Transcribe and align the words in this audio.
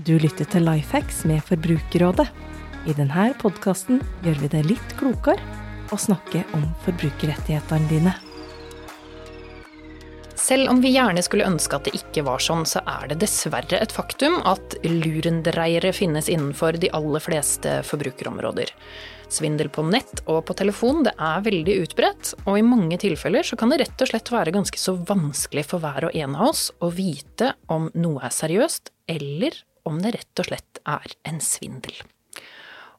Du 0.00 0.14
lytter 0.16 0.46
til 0.48 0.64
Lifehacks 0.64 1.24
med 1.28 1.42
Forbrukerrådet. 1.44 2.24
I 2.88 2.94
denne 2.96 3.26
podkasten 3.36 3.98
gjør 4.24 4.38
vi 4.40 4.48
det 4.54 4.62
litt 4.64 4.94
klokere 4.96 5.42
å 5.92 5.98
snakke 6.00 6.40
om 6.56 6.62
forbrukerrettighetene 6.86 7.90
dine. 7.90 8.14
Selv 10.40 10.72
om 10.72 10.80
vi 10.80 10.94
gjerne 10.94 11.20
skulle 11.26 11.44
ønske 11.50 11.76
at 11.76 11.84
det 11.90 11.98
ikke 11.98 12.24
var 12.24 12.40
sånn, 12.40 12.64
så 12.64 12.80
er 12.88 13.10
det 13.10 13.20
dessverre 13.26 13.76
et 13.76 13.92
faktum 13.92 14.38
at 14.48 14.78
lurendreiere 14.86 15.92
finnes 15.92 16.32
innenfor 16.32 16.80
de 16.80 16.88
aller 16.96 17.20
fleste 17.20 17.82
forbrukerområder. 17.90 18.72
Svindel 19.30 19.68
på 19.68 19.84
nett 19.86 20.24
og 20.24 20.46
på 20.48 20.56
telefon 20.58 21.04
det 21.04 21.12
er 21.20 21.44
veldig 21.44 21.76
utbredt, 21.84 22.34
og 22.46 22.56
i 22.56 22.64
mange 22.64 22.96
tilfeller 23.04 23.44
så 23.44 23.58
kan 23.60 23.74
det 23.74 23.82
rett 23.84 24.00
og 24.00 24.14
slett 24.14 24.32
være 24.32 24.56
ganske 24.56 24.80
så 24.80 24.96
vanskelig 24.96 25.68
for 25.74 25.84
hver 25.84 26.08
og 26.08 26.16
en 26.16 26.38
av 26.38 26.54
oss 26.54 26.70
å 26.80 26.88
vite 26.88 27.52
om 27.68 27.92
noe 28.00 28.24
er 28.24 28.38
seriøst, 28.40 28.94
eller 29.12 29.66
om 29.90 30.00
det 30.02 30.14
rett 30.16 30.42
og 30.42 30.48
slett 30.48 30.80
er 30.88 31.14
en 31.28 31.42
svindel. 31.44 31.94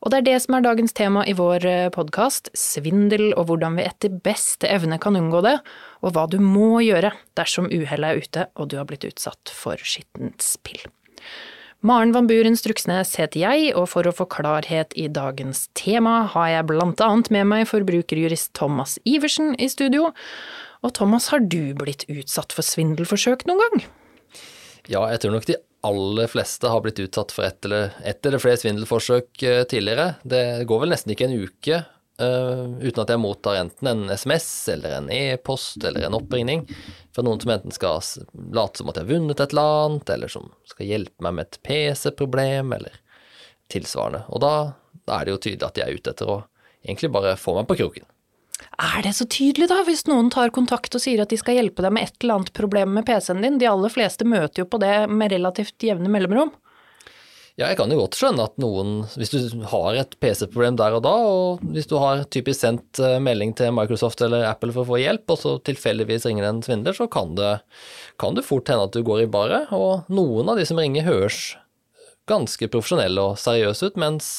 Og 0.01 0.09
det 0.09 0.21
er 0.21 0.25
det 0.25 0.37
som 0.41 0.55
er 0.57 0.63
dagens 0.65 0.95
tema 0.97 1.21
i 1.29 1.35
vår 1.37 1.65
podkast, 1.93 2.49
svindel 2.57 3.35
og 3.35 3.51
hvordan 3.51 3.77
vi 3.77 3.85
etter 3.85 4.15
beste 4.25 4.65
evne 4.65 4.97
kan 5.01 5.17
unngå 5.17 5.43
det, 5.45 5.59
og 6.01 6.15
hva 6.15 6.25
du 6.25 6.39
må 6.41 6.81
gjøre 6.81 7.13
dersom 7.37 7.69
uhellet 7.69 8.07
er 8.09 8.25
ute 8.25 8.47
og 8.57 8.71
du 8.71 8.79
har 8.79 8.89
blitt 8.89 9.05
utsatt 9.05 9.53
for 9.53 9.77
skittent 9.85 10.41
spill. 10.41 10.81
Maren 11.85 12.11
Van 12.13 12.27
Buren 12.29 12.53
Struksnes 12.57 13.15
heter 13.17 13.41
jeg, 13.41 13.71
og 13.73 13.87
for 13.89 14.05
å 14.05 14.13
få 14.13 14.27
klarhet 14.29 14.93
i 14.93 15.07
dagens 15.09 15.63
tema 15.77 16.27
har 16.29 16.51
jeg 16.51 16.67
blant 16.69 17.01
annet 17.01 17.31
med 17.33 17.47
meg 17.49 17.69
forbrukerjurist 17.69 18.51
Thomas 18.57 18.99
Iversen 19.01 19.55
i 19.57 19.69
studio. 19.69 20.11
Og 20.85 20.93
Thomas, 20.97 21.31
har 21.33 21.41
du 21.41 21.73
blitt 21.77 22.05
utsatt 22.09 22.53
for 22.53 22.65
svindelforsøk 22.65 23.47
noen 23.49 23.61
gang? 23.65 23.83
Ja, 24.89 25.01
jeg 25.09 25.23
tror 25.23 25.33
nok 25.37 25.49
de 25.49 25.57
aller 25.81 26.27
fleste 26.29 26.69
har 26.69 26.81
blitt 26.81 26.99
utsatt 26.99 27.31
for 27.33 27.47
ett 27.47 27.65
eller, 27.65 27.95
et 28.05 28.25
eller 28.25 28.41
flere 28.41 28.59
svindelforsøk 28.61 29.43
eh, 29.43 29.63
tidligere. 29.63 30.13
Det 30.23 30.63
går 30.69 30.83
vel 30.83 30.93
nesten 30.93 31.13
ikke 31.13 31.27
en 31.29 31.37
uke 31.41 31.81
uh, 32.21 32.65
uten 32.81 33.01
at 33.03 33.13
jeg 33.13 33.21
mottar 33.21 33.59
enten 33.61 33.89
en 33.89 34.03
SMS 34.13 34.49
eller 34.75 34.97
en 34.99 35.09
e-post 35.13 35.83
eller 35.83 36.05
en 36.05 36.17
oppringning 36.19 36.67
fra 37.15 37.25
noen 37.25 37.41
som 37.41 37.53
enten 37.55 37.75
skal 37.75 38.01
late 38.53 38.81
som 38.81 38.91
at 38.91 38.99
jeg 38.99 39.07
har 39.07 39.13
vunnet 39.15 39.41
et 39.41 39.55
eller 39.55 39.81
annet, 39.85 40.13
eller 40.15 40.31
som 40.31 40.51
skal 40.69 40.87
hjelpe 40.87 41.25
meg 41.25 41.37
med 41.37 41.49
et 41.49 41.59
PC-problem, 41.67 42.73
eller 42.77 43.01
tilsvarende. 43.71 44.23
Og 44.29 44.43
da, 44.43 44.53
da 45.07 45.17
er 45.17 45.27
det 45.27 45.35
jo 45.35 45.43
tydelig 45.47 45.67
at 45.67 45.77
de 45.77 45.85
er 45.85 45.97
ute 45.97 46.13
etter 46.13 46.29
å 46.29 46.41
egentlig 46.85 47.11
bare 47.13 47.37
få 47.39 47.57
meg 47.57 47.67
på 47.69 47.81
kroken. 47.81 48.07
Er 48.81 49.03
det 49.05 49.13
så 49.17 49.27
tydelig, 49.29 49.67
da, 49.69 49.81
hvis 49.85 50.07
noen 50.09 50.31
tar 50.33 50.53
kontakt 50.55 50.95
og 50.97 51.03
sier 51.03 51.21
at 51.21 51.31
de 51.31 51.37
skal 51.39 51.59
hjelpe 51.59 51.83
deg 51.85 51.93
med 51.93 52.07
et 52.07 52.17
eller 52.21 52.39
annet 52.39 52.53
problem 52.57 52.95
med 52.97 53.05
PC-en 53.07 53.43
din? 53.43 53.59
De 53.61 53.69
aller 53.69 53.93
fleste 53.93 54.27
møter 54.27 54.63
jo 54.63 54.69
på 54.69 54.79
det 54.81 54.95
med 55.11 55.33
relativt 55.33 55.85
jevne 55.85 56.11
mellomrom. 56.11 56.53
Ja, 57.59 57.67
jeg 57.67 57.77
kan 57.81 57.91
jo 57.91 57.99
godt 57.99 58.15
skjønne 58.15 58.45
at 58.47 58.55
noen, 58.63 59.01
hvis 59.19 59.33
du 59.33 59.63
har 59.69 59.97
et 59.99 60.15
PC-problem 60.23 60.77
der 60.79 60.95
og 60.97 61.03
da, 61.05 61.11
og 61.27 61.63
hvis 61.75 61.89
du 61.89 61.97
har 61.99 62.23
typisk 62.31 62.63
sendt 62.63 63.01
eh, 63.03 63.19
melding 63.21 63.51
til 63.59 63.73
Microsoft 63.75 64.23
eller 64.23 64.47
Apple 64.47 64.71
for 64.71 64.85
å 64.85 64.89
få 64.93 65.01
hjelp, 65.01 65.25
og 65.29 65.37
så 65.41 65.51
tilfeldigvis 65.67 66.25
ringer 66.29 66.47
en 66.47 66.63
svindler, 66.65 66.95
så 66.97 67.09
kan 67.11 67.35
det, 67.37 67.57
kan 68.21 68.37
det 68.37 68.47
fort 68.47 68.71
hende 68.71 68.87
at 68.87 68.95
du 68.95 69.03
går 69.05 69.25
i 69.25 69.29
baret. 69.29 69.69
Og 69.75 70.09
noen 70.09 70.49
av 70.49 70.57
de 70.57 70.65
som 70.69 70.79
ringer, 70.79 71.05
høres 71.05 71.41
ganske 72.31 72.71
profesjonelle 72.71 73.27
og 73.29 73.37
seriøse 73.41 73.91
ut, 73.91 73.99
mens, 73.99 74.31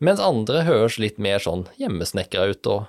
mens 0.00 0.22
andre 0.22 0.64
høres 0.66 0.96
litt 1.02 1.20
mer 1.22 1.42
sånn 1.44 1.68
hjemmesnekra 1.78 2.48
ut. 2.54 2.72
Og, 2.72 2.88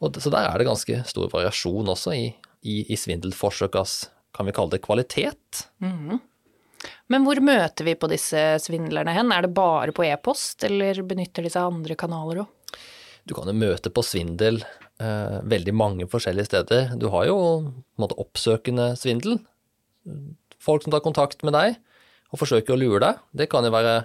og, 0.00 0.18
så 0.20 0.32
der 0.32 0.48
er 0.48 0.60
det 0.60 0.68
ganske 0.68 1.00
stor 1.08 1.30
variasjon 1.32 1.92
også 1.92 2.14
i, 2.16 2.26
i, 2.66 2.82
i 2.92 2.98
svindelforsøkas, 3.00 3.98
kan 4.36 4.48
vi 4.48 4.54
kalle 4.56 4.74
det, 4.76 4.82
kvalitet. 4.84 5.66
Mm. 5.80 6.18
Men 7.12 7.24
hvor 7.26 7.40
møter 7.42 7.86
vi 7.86 7.96
på 7.98 8.10
disse 8.10 8.42
svindlerne 8.62 9.14
hen? 9.16 9.32
Er 9.32 9.46
det 9.46 9.54
bare 9.56 9.94
på 9.96 10.04
e-post, 10.06 10.64
eller 10.68 11.00
benytter 11.06 11.46
de 11.46 11.52
seg 11.52 11.64
av 11.64 11.72
andre 11.72 11.96
kanaler 11.98 12.44
òg? 12.44 12.82
Du 13.26 13.34
kan 13.34 13.48
jo 13.50 13.56
møte 13.58 13.90
på 13.90 14.04
svindel 14.06 14.60
eh, 14.62 15.38
veldig 15.50 15.74
mange 15.74 16.06
forskjellige 16.10 16.50
steder. 16.50 16.92
Du 17.00 17.08
har 17.14 17.26
jo 17.26 17.38
måte 17.98 18.18
oppsøkende 18.22 18.92
svindel. 19.00 19.40
Folk 20.62 20.84
som 20.84 20.94
tar 20.94 21.02
kontakt 21.02 21.42
med 21.46 21.56
deg 21.56 21.80
og 22.30 22.42
forsøker 22.42 22.74
å 22.74 22.78
lure 22.78 23.02
deg. 23.02 23.24
Det 23.34 23.48
kan 23.50 23.66
jo 23.66 23.74
være 23.74 24.04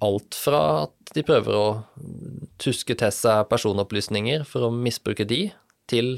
alt 0.00 0.36
fra 0.38 0.60
at 0.84 1.14
de 1.14 1.24
prøver 1.26 1.56
å 1.56 1.66
tuske 2.62 2.96
til 2.98 3.14
seg 3.14 3.48
personopplysninger 3.50 4.46
for 4.48 4.66
å 4.66 4.74
misbruke 4.74 5.26
de, 5.28 5.44
til, 5.90 6.14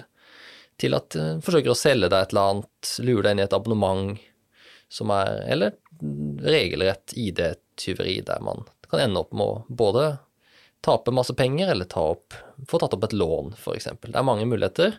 til 0.80 0.96
at 0.96 1.16
de 1.16 1.26
forsøker 1.44 1.72
å 1.72 1.78
selge 1.78 2.10
deg 2.12 2.20
et 2.26 2.34
eller 2.34 2.52
annet, 2.52 2.92
lure 3.04 3.24
deg 3.26 3.34
inn 3.34 3.42
i 3.42 3.46
et 3.48 3.56
abonnement 3.56 4.14
som 4.94 5.10
er 5.10 5.40
Eller 5.50 5.72
regelrett 6.44 7.14
ID-tyveri, 7.18 8.20
der 8.26 8.42
man 8.44 8.62
kan 8.90 9.00
ende 9.00 9.22
opp 9.24 9.32
med 9.34 9.46
å 9.46 9.64
både 9.68 10.04
tape 10.84 11.10
masse 11.14 11.34
penger 11.34 11.72
eller 11.72 11.88
ta 11.90 12.02
opp, 12.12 12.36
få 12.68 12.78
tatt 12.78 12.94
opp 12.94 13.06
et 13.08 13.16
lån, 13.16 13.54
f.eks. 13.56 13.88
Det 14.04 14.14
er 14.14 14.26
mange 14.26 14.46
muligheter. 14.46 14.98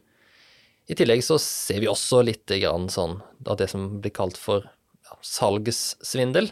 I 0.90 0.97
tillegg 0.97 1.24
så 1.25 1.38
ser 1.41 1.81
vi 1.84 1.90
også 1.90 2.24
litt 2.25 2.52
sånn 2.91 3.19
av 3.46 3.58
det 3.62 3.69
som 3.72 4.02
blir 4.02 4.14
kalt 4.14 4.38
for 4.38 4.66
ja, 4.66 5.18
salgssvindel, 5.22 6.52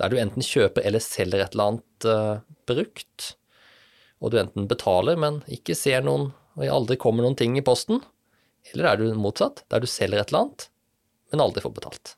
der 0.00 0.12
du 0.12 0.18
enten 0.20 0.44
kjøper 0.44 0.84
eller 0.86 1.02
selger 1.04 1.44
et 1.44 1.54
eller 1.54 1.72
annet 1.72 2.08
uh, 2.08 2.42
brukt, 2.68 3.34
og 4.22 4.32
du 4.32 4.38
enten 4.40 4.68
betaler, 4.70 5.18
men 5.18 5.40
ikke 5.50 5.76
ser 5.78 6.04
noen, 6.06 6.30
og 6.56 6.66
aldri 6.68 6.98
kommer 7.00 7.26
noen 7.26 7.38
ting 7.38 7.56
i 7.58 7.64
posten, 7.64 8.00
eller 8.72 8.88
er 8.88 9.00
du 9.00 9.18
motsatt, 9.18 9.64
der 9.72 9.82
du 9.82 9.90
selger 9.90 10.22
et 10.22 10.30
eller 10.30 10.46
annet, 10.46 10.68
men 11.32 11.42
aldri 11.44 11.64
får 11.64 11.74
betalt. 11.78 12.14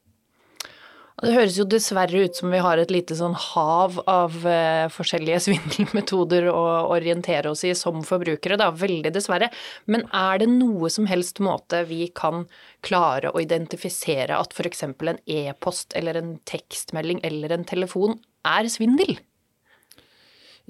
Det 1.24 1.34
høres 1.34 1.56
jo 1.58 1.64
dessverre 1.68 2.24
ut 2.26 2.36
som 2.36 2.52
vi 2.52 2.60
har 2.62 2.80
et 2.80 2.92
lite 2.92 3.16
sånn 3.16 3.34
hav 3.38 3.96
av 4.10 4.36
eh, 4.48 4.86
forskjellige 4.92 5.40
svindelmetoder 5.46 6.48
å 6.52 6.64
orientere 6.94 7.52
oss 7.52 7.64
i 7.66 7.72
som 7.78 8.02
forbrukere, 8.06 8.58
da. 8.60 8.70
Veldig 8.74 9.14
dessverre. 9.14 9.50
Men 9.90 10.06
er 10.12 10.42
det 10.42 10.50
noe 10.52 10.90
som 10.92 11.08
helst 11.10 11.40
måte 11.44 11.84
vi 11.88 12.08
kan 12.14 12.44
klare 12.84 13.32
å 13.32 13.42
identifisere 13.42 14.36
at 14.36 14.52
f.eks. 14.52 14.84
en 14.88 15.22
e-post 15.24 15.96
eller 15.96 16.20
en 16.20 16.34
tekstmelding 16.48 17.22
eller 17.24 17.56
en 17.56 17.64
telefon 17.68 18.18
er 18.44 18.68
svindel? 18.72 19.16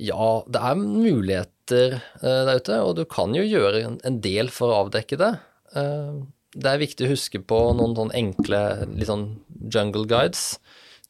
Ja, 0.00 0.42
det 0.50 0.58
er 0.58 0.78
muligheter 0.78 1.98
eh, 1.98 2.40
der 2.48 2.62
ute, 2.62 2.78
og 2.82 2.96
du 2.98 3.04
kan 3.06 3.34
jo 3.36 3.44
gjøre 3.46 3.84
en 3.94 4.22
del 4.22 4.50
for 4.54 4.70
å 4.70 4.84
avdekke 4.86 5.18
det. 5.20 5.34
Eh, 5.78 6.24
det 6.54 6.70
er 6.70 6.82
viktig 6.82 7.06
å 7.06 7.12
huske 7.14 7.40
på 7.42 7.60
noen 7.74 7.96
sånn 7.98 8.12
enkle 8.14 8.60
litt 8.94 9.10
sånn 9.10 9.28
jungle 9.72 10.06
guides. 10.10 10.58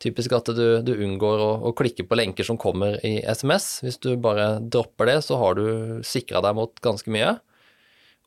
Typisk 0.03 0.35
at 0.37 0.51
du, 0.57 0.83
du 0.85 0.93
unngår 0.93 1.41
å, 1.41 1.51
å, 1.69 1.73
klikke 1.77 2.07
på 2.09 2.19
lenker 2.19 2.47
som 2.47 2.59
kommer 2.61 2.99
i 3.07 3.21
SMS. 3.23 3.79
Hvis 3.85 4.01
du 4.03 4.15
bare 4.21 4.59
dropper 4.61 5.09
det, 5.11 5.19
så 5.27 5.39
har 5.41 5.59
du 5.59 6.01
sikra 6.07 6.43
deg 6.45 6.57
mot 6.59 6.83
ganske 6.85 7.13
mye. 7.15 7.37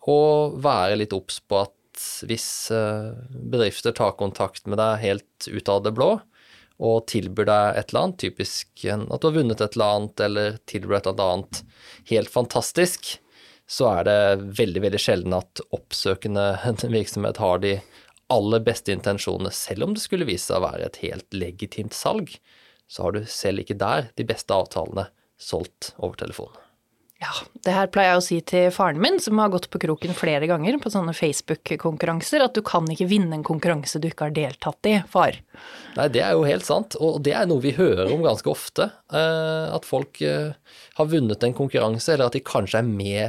Og 0.07 0.57
være 0.63 1.01
litt 1.01 1.15
obs 1.15 1.41
på 1.43 1.65
at 1.65 1.73
hvis 2.29 2.69
eh, 2.71 3.11
bedrifter 3.51 3.95
tar 3.97 4.15
kontakt 4.19 4.67
med 4.69 4.79
deg 4.79 5.03
helt 5.03 5.47
ut 5.49 5.71
av 5.73 5.83
det 5.85 5.93
blå, 5.97 6.11
og 6.77 7.07
tilbyr 7.09 7.47
deg 7.49 7.77
et 7.79 7.91
eller 7.91 8.03
annet, 8.05 8.19
typisk 8.21 8.83
at 8.93 9.21
du 9.21 9.27
har 9.27 9.37
vunnet 9.39 9.61
et 9.61 9.77
eller 9.77 9.95
annet, 9.95 10.25
eller 10.27 10.59
tilbyr 10.69 10.99
et 10.99 11.09
eller 11.09 11.31
annet 11.33 11.61
helt 12.11 12.31
fantastisk, 12.31 13.15
så 13.67 13.89
er 13.97 14.07
det 14.07 14.19
veldig, 14.59 14.83
veldig 14.85 15.01
sjelden 15.01 15.35
at 15.35 15.61
oppsøkende 15.75 16.45
virksomhet 16.97 17.41
har 17.41 17.63
de 17.65 17.77
aller 18.33 18.63
beste 18.63 18.93
intensjonene, 18.93 19.51
selv 19.55 19.87
om 19.87 19.95
det 19.95 20.03
skulle 20.03 20.27
vise 20.27 20.49
seg 20.49 20.59
å 20.59 20.67
være 20.67 20.89
et 20.89 21.01
helt 21.05 21.27
legitimt 21.35 21.95
salg, 21.95 22.33
så 22.87 23.07
har 23.07 23.15
du 23.15 23.25
selv 23.29 23.63
ikke 23.63 23.79
der 23.79 24.11
de 24.19 24.27
beste 24.27 24.55
avtalene 24.55 25.09
solgt 25.39 25.93
over 25.97 26.17
telefon. 26.19 26.55
Ja, 27.17 27.31
det 27.65 27.73
her 27.73 27.87
pleier 27.89 28.11
jeg 28.11 28.19
å 28.19 28.25
si 28.25 28.35
til 28.45 28.67
faren 28.73 28.99
min, 29.01 29.15
som 29.21 29.39
har 29.41 29.49
gått 29.49 29.71
på 29.73 29.79
kroken 29.81 30.13
flere 30.13 30.45
ganger 30.49 30.75
på 30.77 30.91
sånne 30.93 31.15
Facebook-konkurranser, 31.17 32.43
at 32.45 32.53
du 32.53 32.61
kan 32.65 32.85
ikke 32.93 33.07
vinne 33.09 33.39
en 33.39 33.45
konkurranse 33.45 33.97
du 34.01 34.05
ikke 34.11 34.27
har 34.27 34.35
deltatt 34.35 34.89
i, 34.89 34.99
far. 35.09 35.39
Nei, 35.95 36.05
det 36.13 36.21
er 36.21 36.35
jo 36.37 36.45
helt 36.45 36.67
sant, 36.67 36.93
og 37.01 37.17
det 37.25 37.33
er 37.33 37.49
noe 37.49 37.63
vi 37.63 37.73
hører 37.73 38.13
om 38.13 38.21
ganske 38.25 38.51
ofte. 38.51 38.91
Eh, 39.09 39.65
at 39.73 39.89
folk 39.89 40.21
eh, 40.21 40.53
har 40.99 41.09
vunnet 41.09 41.41
en 41.41 41.57
konkurranse, 41.57 42.13
eller 42.13 42.29
at 42.29 42.37
de 42.37 42.43
kanskje 42.45 42.83
er 42.83 42.91
med 42.91 43.23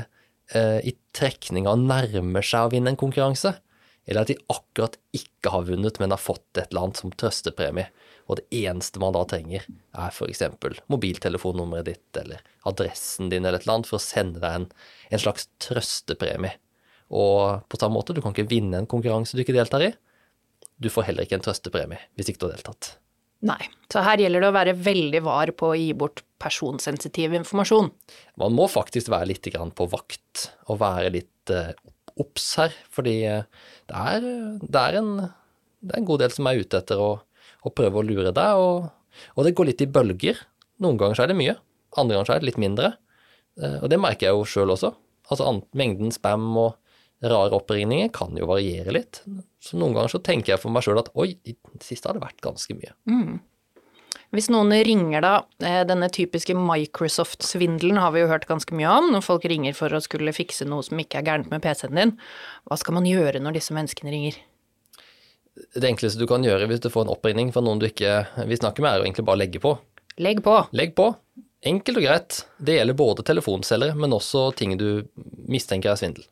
eh, 0.52 0.84
i 0.84 0.92
trekninga 1.16 1.72
nærmer 1.80 2.44
seg 2.44 2.68
å 2.68 2.74
vinne 2.76 2.92
en 2.92 3.00
konkurranse, 3.00 3.56
eller 4.08 4.24
at 4.24 4.30
de 4.32 4.38
akkurat 4.48 4.96
ikke 5.16 5.52
har 5.52 5.66
vunnet, 5.68 5.98
men 6.00 6.14
har 6.14 6.20
fått 6.20 6.56
et 6.56 6.70
eller 6.70 6.88
annet 6.88 7.00
som 7.00 7.12
trøstepremie, 7.12 7.88
og 8.28 8.40
det 8.40 8.46
eneste 8.64 9.00
man 9.02 9.14
da 9.16 9.24
trenger, 9.28 9.66
er 9.68 10.12
f.eks. 10.12 10.42
mobiltelefonnummeret 10.88 11.88
ditt 11.88 12.20
eller 12.20 12.40
adressen 12.68 13.28
din 13.32 13.44
eller 13.44 13.60
et 13.60 13.66
eller 13.66 13.78
annet 13.78 13.90
for 13.90 14.00
å 14.00 14.04
sende 14.04 14.40
deg 14.42 14.62
en, 14.62 14.66
en 15.12 15.22
slags 15.22 15.48
trøstepremie. 15.64 16.56
Og 17.08 17.64
på 17.68 17.80
samme 17.80 17.96
måte, 17.96 18.16
du 18.16 18.20
kan 18.24 18.34
ikke 18.34 18.50
vinne 18.50 18.80
en 18.80 18.88
konkurranse 18.88 19.36
du 19.36 19.44
ikke 19.44 19.56
deltar 19.56 19.84
i. 19.84 19.92
Du 20.78 20.90
får 20.92 21.08
heller 21.08 21.28
ikke 21.28 21.38
en 21.38 21.44
trøstepremie 21.44 22.00
hvis 22.16 22.32
ikke 22.32 22.44
du 22.44 22.48
har 22.48 22.56
deltatt. 22.58 22.96
Nei, 23.48 23.60
så 23.92 24.02
her 24.02 24.18
gjelder 24.18 24.42
det 24.42 24.48
å 24.50 24.56
være 24.56 24.74
veldig 24.82 25.20
var 25.22 25.52
på 25.54 25.70
å 25.70 25.76
gi 25.78 25.92
bort 25.96 26.24
personsensitiv 26.42 27.36
informasjon. 27.38 27.92
Man 28.40 28.56
må 28.56 28.66
faktisk 28.70 29.12
være 29.12 29.30
litt 29.30 29.46
på 29.48 29.86
vakt 29.92 30.48
og 30.66 30.80
være 30.82 31.12
litt 31.14 31.52
eh, 31.54 31.70
obs 32.22 32.46
her, 32.60 32.74
fordi 32.94 33.16
eh, 33.28 33.46
det 33.88 34.04
er, 34.14 34.28
det, 34.62 34.82
er 34.82 35.00
en, 35.00 35.10
det 35.22 35.92
er, 35.92 35.98
en, 36.00 36.08
god 36.08 36.24
del 36.24 36.34
som 36.34 36.48
er 36.50 36.62
ute 36.62 36.80
etter 36.82 37.00
å, 37.02 37.10
å 37.64 37.74
prøve 37.74 38.00
å 38.00 38.06
lure 38.06 38.32
deg. 38.34 38.62
og 38.62 38.88
Og 39.36 39.46
det 39.46 39.54
går 39.58 39.70
litt 39.70 39.84
i 39.84 39.90
bølger. 39.90 40.40
Noen 40.82 40.98
ganger 41.00 41.18
så 41.18 41.26
er 41.26 41.32
det 41.32 41.38
mye, 41.38 41.56
andre 41.98 42.16
ganger 42.16 42.28
så 42.28 42.36
er 42.36 42.42
det 42.42 42.50
litt 42.50 42.62
mindre. 42.62 42.92
Eh, 43.60 43.78
og 43.82 43.88
det 43.92 44.00
merker 44.02 44.28
jeg 44.28 44.36
jo 44.36 44.48
sjøl 44.48 44.74
også. 44.74 44.92
Altså 45.28 45.50
mengden 45.76 46.12
spam 46.14 46.46
og 46.56 46.76
rare 47.24 47.56
oppringninger 47.56 48.12
kan 48.14 48.36
jo 48.38 48.46
variere 48.48 48.94
litt. 48.94 49.22
Så 49.62 49.78
noen 49.78 49.96
ganger 49.96 50.12
så 50.14 50.22
tenker 50.24 50.54
jeg 50.54 50.62
for 50.62 50.74
meg 50.74 50.86
sjøl 50.86 51.00
at 51.02 51.10
oi, 51.18 51.32
i 51.42 51.54
det 51.56 51.84
siste 51.86 52.08
har 52.08 52.18
det 52.18 52.24
vært 52.24 52.42
ganske 52.44 52.76
mye. 52.78 52.94
Mm. 53.10 53.38
Hvis 54.34 54.50
noen 54.52 54.74
ringer 54.84 55.24
da, 55.24 55.32
eh, 55.64 55.80
denne 55.88 56.10
typiske 56.12 56.52
Microsoft-svindelen 56.52 57.96
har 57.96 58.12
vi 58.12 58.20
jo 58.20 58.28
hørt 58.28 58.44
ganske 58.48 58.76
mye 58.76 58.90
om, 58.98 59.08
når 59.14 59.24
folk 59.24 59.46
ringer 59.48 59.72
for 59.76 59.88
å 59.88 60.02
skulle 60.04 60.34
fikse 60.36 60.66
noe 60.68 60.84
som 60.84 61.00
ikke 61.00 61.22
er 61.22 61.28
gærent 61.30 61.50
med 61.50 61.62
PC-en 61.64 61.96
din. 61.96 62.12
Hva 62.68 62.76
skal 62.76 62.98
man 62.98 63.08
gjøre 63.08 63.40
når 63.40 63.56
disse 63.56 63.72
menneskene 63.72 64.12
ringer? 64.12 64.36
Det 65.74 65.88
enkleste 65.88 66.20
du 66.20 66.26
kan 66.28 66.44
gjøre 66.44 66.68
hvis 66.68 66.82
du 66.84 66.90
får 66.92 67.06
en 67.06 67.14
oppringning 67.14 67.52
fra 67.54 67.64
noen 67.64 67.80
du 67.80 67.88
ikke 67.88 68.26
vil 68.44 68.60
snakke 68.60 68.84
med, 68.84 68.92
er 68.92 69.00
jo 69.00 69.08
egentlig 69.08 69.24
bare 69.24 69.40
å 69.40 69.42
legge 69.42 69.62
på. 69.64 69.78
Legg 70.20 70.42
på. 70.44 70.56
Legg 70.76 70.92
på. 70.98 71.08
Enkelt 71.66 71.98
og 71.98 72.04
greit. 72.04 72.42
Det 72.62 72.76
gjelder 72.76 72.98
både 72.98 73.24
telefonselgere, 73.26 73.96
men 73.98 74.14
også 74.14 74.50
ting 74.58 74.76
du 74.78 75.06
mistenker 75.48 75.94
er 75.94 75.98
svindel. 75.98 76.28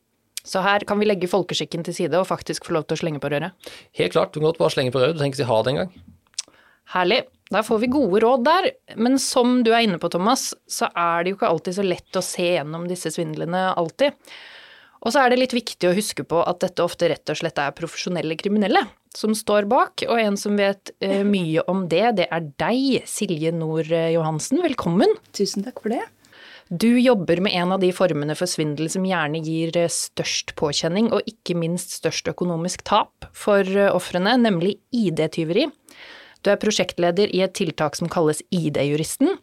Så 0.47 0.61
her 0.63 0.85
kan 0.87 1.01
vi 1.01 1.09
legge 1.09 1.31
folkeskikken 1.31 1.83
til 1.87 1.97
side 1.97 2.21
og 2.21 2.29
faktisk 2.29 2.69
få 2.69 2.77
lov 2.77 2.85
til 2.87 2.95
å 2.95 3.01
slenge 3.01 3.23
på 3.23 3.33
røret? 3.33 3.57
Helt 3.99 4.15
klart. 4.15 4.31
Du 4.31 4.39
kan 4.39 4.53
godt 4.53 4.61
bare 4.61 4.77
slenge 4.77 4.93
på 4.95 5.01
røret. 5.03 5.17
Du 5.17 5.23
trenger 5.23 5.35
ikke 5.35 5.43
si 5.43 5.49
ha 5.49 5.59
det 5.65 5.73
engang. 5.73 5.97
Herlig. 6.95 7.25
Da 7.51 7.63
får 7.63 7.79
vi 7.85 7.93
gode 7.95 8.21
råd 8.25 8.45
der. 8.47 8.71
Men 8.99 9.21
som 9.23 9.61
du 9.67 9.73
er 9.73 9.87
inne 9.87 10.01
på, 10.03 10.11
Thomas, 10.11 10.51
så 10.67 10.91
er 10.91 11.23
det 11.23 11.33
jo 11.33 11.39
ikke 11.39 11.51
alltid 11.53 11.79
så 11.79 11.87
lett 11.87 12.19
å 12.19 12.25
se 12.25 12.47
gjennom 12.57 12.87
disse 12.91 13.13
svindlene 13.15 13.69
alltid. 13.75 14.17
Og 15.07 15.13
så 15.15 15.23
er 15.23 15.31
det 15.31 15.39
litt 15.39 15.55
viktig 15.55 15.87
å 15.87 15.95
huske 15.95 16.25
på 16.27 16.41
at 16.43 16.63
dette 16.65 16.83
ofte 16.83 17.11
rett 17.13 17.31
og 17.31 17.39
slett 17.39 17.61
er 17.63 17.77
profesjonelle 17.77 18.35
kriminelle 18.41 18.83
som 19.17 19.33
står 19.37 19.69
bak, 19.71 20.03
og 20.11 20.19
en 20.21 20.35
som 20.37 20.59
vet 20.59 20.91
uh, 21.01 21.23
mye 21.25 21.63
om 21.71 21.87
det, 21.89 22.03
det 22.19 22.27
er 22.29 22.51
deg, 22.61 23.07
Silje 23.09 23.53
Nord 23.55 23.89
Johansen. 23.89 24.61
Velkommen. 24.65 25.15
Tusen 25.37 25.65
takk 25.65 25.81
for 25.85 25.95
det. 25.95 26.03
Du 26.69 26.99
jobber 26.99 27.39
med 27.41 27.55
en 27.55 27.73
av 27.77 27.81
de 27.81 27.93
formene 27.95 28.35
for 28.35 28.51
svindel 28.51 28.89
som 28.91 29.05
gjerne 29.07 29.39
gir 29.39 29.77
eh, 29.79 29.93
størst 29.93 30.57
påkjenning, 30.59 31.13
og 31.15 31.23
ikke 31.31 31.55
minst 31.55 31.95
størst 31.95 32.27
økonomisk 32.33 32.83
tap 32.89 33.29
for 33.31 33.63
eh, 33.63 33.93
ofrene, 33.95 34.33
nemlig 34.43 34.75
ID-tyveri. 34.91 35.69
Du 36.47 36.53
er 36.53 36.63
prosjektleder 36.63 37.33
i 37.35 37.43
et 37.43 37.57
tiltak 37.59 37.99
som 37.99 38.07
kalles 38.07 38.39
ID-juristen. 38.55 39.35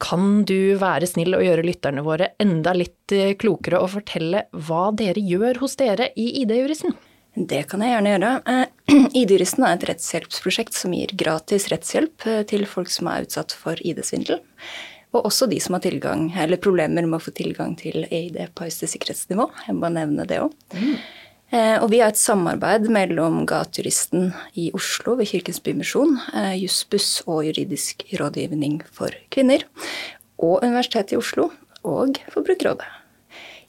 Kan 0.00 0.44
du 0.48 0.78
være 0.80 1.08
snill 1.10 1.34
og 1.36 1.42
gjøre 1.42 1.66
lytterne 1.66 2.04
våre 2.06 2.30
enda 2.40 2.72
litt 2.78 3.12
klokere 3.42 3.82
og 3.82 3.90
fortelle 3.98 4.46
hva 4.54 4.88
dere 4.96 5.20
gjør 5.20 5.58
hos 5.64 5.74
dere 5.80 6.12
i 6.14 6.30
ID-juristen? 6.44 6.94
Det 7.34 7.64
kan 7.70 7.82
jeg 7.82 7.92
gjerne 7.94 8.14
gjøre. 8.14 8.30
ID-juristen 9.20 9.66
er 9.66 9.76
et 9.76 9.88
rettshjelpsprosjekt 9.90 10.78
som 10.78 10.94
gir 10.94 11.12
gratis 11.18 11.68
rettshjelp 11.70 12.26
eh, 12.26 12.40
til 12.50 12.66
folk 12.70 12.90
som 12.90 13.10
er 13.10 13.26
utsatt 13.26 13.54
for 13.54 13.78
ID-svindel. 13.86 14.40
Og 15.14 15.26
også 15.26 15.46
de 15.50 15.58
som 15.62 15.74
har 15.74 15.82
tilgang, 15.82 16.28
eller 16.38 16.62
problemer 16.62 17.06
med 17.06 17.18
å 17.18 17.22
få 17.22 17.34
tilgang 17.34 17.74
til 17.78 18.04
ID 18.06 18.38
på 18.54 18.66
høyeste 18.66 18.86
sikkerhetsnivå. 18.90 19.48
Jeg 19.66 19.74
må 19.74 19.82
bare 19.86 19.98
nevne 20.02 20.26
det 20.30 20.38
òg. 20.42 20.54
Mm. 20.74 20.94
Eh, 21.50 21.82
og 21.82 21.88
vi 21.90 21.98
har 21.98 22.12
et 22.12 22.20
samarbeid 22.20 22.86
mellom 22.94 23.42
Gatejuristen 23.50 24.28
i 24.54 24.68
Oslo 24.76 25.16
ved 25.18 25.26
Kirkens 25.32 25.58
Bymisjon, 25.64 26.14
eh, 26.30 26.54
Jussbuss 26.62 27.24
og 27.26 27.42
Juridisk 27.48 28.04
rådgivning 28.20 28.84
for 28.86 29.10
kvinner, 29.34 29.64
og 30.38 30.62
Universitetet 30.62 31.16
i 31.16 31.18
Oslo 31.18 31.50
og 31.82 32.20
Forbrukerrådet. 32.30 32.86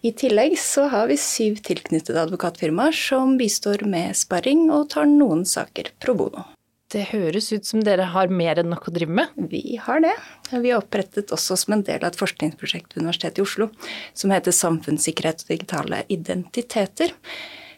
I 0.04 0.12
tillegg 0.18 0.58
så 0.58 0.88
har 0.90 1.10
vi 1.10 1.18
syv 1.18 1.60
tilknyttede 1.66 2.22
advokatfirmaer 2.22 2.94
som 2.94 3.36
bistår 3.38 3.84
med 3.86 4.18
sparring 4.18 4.70
og 4.74 4.90
tar 4.94 5.06
noen 5.10 5.44
saker 5.46 5.92
pro 6.02 6.16
bono. 6.18 6.46
Det 6.92 7.08
høres 7.14 7.52
ut 7.54 7.66
som 7.66 7.84
dere 7.86 8.10
har 8.14 8.34
mer 8.34 8.60
enn 8.60 8.70
nok 8.74 8.90
å 8.90 8.94
drive 8.94 9.14
med? 9.16 9.30
Vi 9.50 9.78
har 9.80 10.02
det. 10.04 10.14
Vi 10.52 10.74
har 10.74 10.82
opprettet 10.82 11.32
også 11.32 11.56
som 11.58 11.78
en 11.78 11.86
del 11.88 12.02
av 12.02 12.12
et 12.12 12.20
forskningsprosjekt 12.20 12.94
ved 12.94 13.06
Universitetet 13.06 13.40
i 13.40 13.46
Oslo 13.46 13.70
som 14.14 14.34
heter 14.34 14.52
Samfunnssikkerhet 14.52 15.46
og 15.46 15.54
digitale 15.54 16.02
identiteter. 16.12 17.14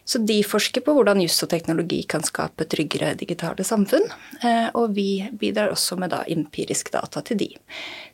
Så 0.04 0.20
de 0.20 0.36
forsker 0.44 0.84
på 0.84 0.92
hvordan 0.92 1.22
juss 1.24 1.40
og 1.46 1.50
teknologi 1.52 2.02
kan 2.08 2.24
skape 2.26 2.66
tryggere 2.68 3.14
digitale 3.16 3.64
samfunn. 3.64 4.04
Eh, 4.44 4.68
og 4.76 4.92
vi 4.98 5.24
bidrar 5.40 5.72
også 5.72 5.96
med 6.00 6.12
da 6.12 6.22
empirisk 6.28 6.92
data 6.92 7.24
til 7.24 7.40
de. 7.40 7.50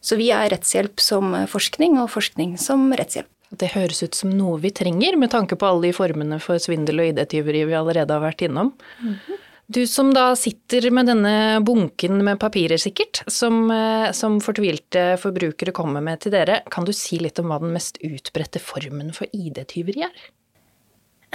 Så 0.00 0.18
vi 0.20 0.30
er 0.34 0.52
rettshjelp 0.52 1.02
som 1.02 1.34
forskning, 1.50 1.98
og 1.98 2.12
forskning 2.14 2.56
som 2.62 2.88
rettshjelp. 2.94 3.30
Det 3.50 3.72
høres 3.74 4.04
ut 4.06 4.14
som 4.14 4.30
noe 4.30 4.60
vi 4.62 4.70
trenger, 4.70 5.16
med 5.18 5.32
tanke 5.32 5.58
på 5.58 5.66
alle 5.66 5.88
de 5.88 5.96
formene 5.96 6.38
for 6.42 6.62
svindel 6.62 7.02
og 7.02 7.10
ID-tyveri 7.10 7.64
vi 7.66 7.78
allerede 7.78 8.14
har 8.14 8.22
vært 8.22 8.46
innom. 8.46 8.72
Mm 9.02 9.14
-hmm. 9.14 9.46
Du 9.70 9.86
som 9.86 10.08
da 10.14 10.32
sitter 10.34 10.90
med 10.90 11.06
denne 11.06 11.60
bunken 11.62 12.24
med 12.24 12.40
papirer, 12.42 12.76
sikkert, 12.76 13.22
som, 13.30 13.70
eh, 13.70 14.10
som, 14.10 14.40
fortvilte 14.40 15.16
forbrukere 15.16 15.70
kommer 15.70 16.02
med 16.02 16.20
til 16.20 16.32
dere, 16.32 16.62
kan 16.70 16.84
du 16.84 16.92
si 16.92 17.18
litt 17.18 17.38
om 17.38 17.46
hva 17.46 17.60
den 17.60 17.72
mest 17.72 17.98
utbredte 18.02 18.58
formen 18.58 19.12
for 19.14 19.26
ID-tyveri 19.32 20.02
er? 20.02 20.30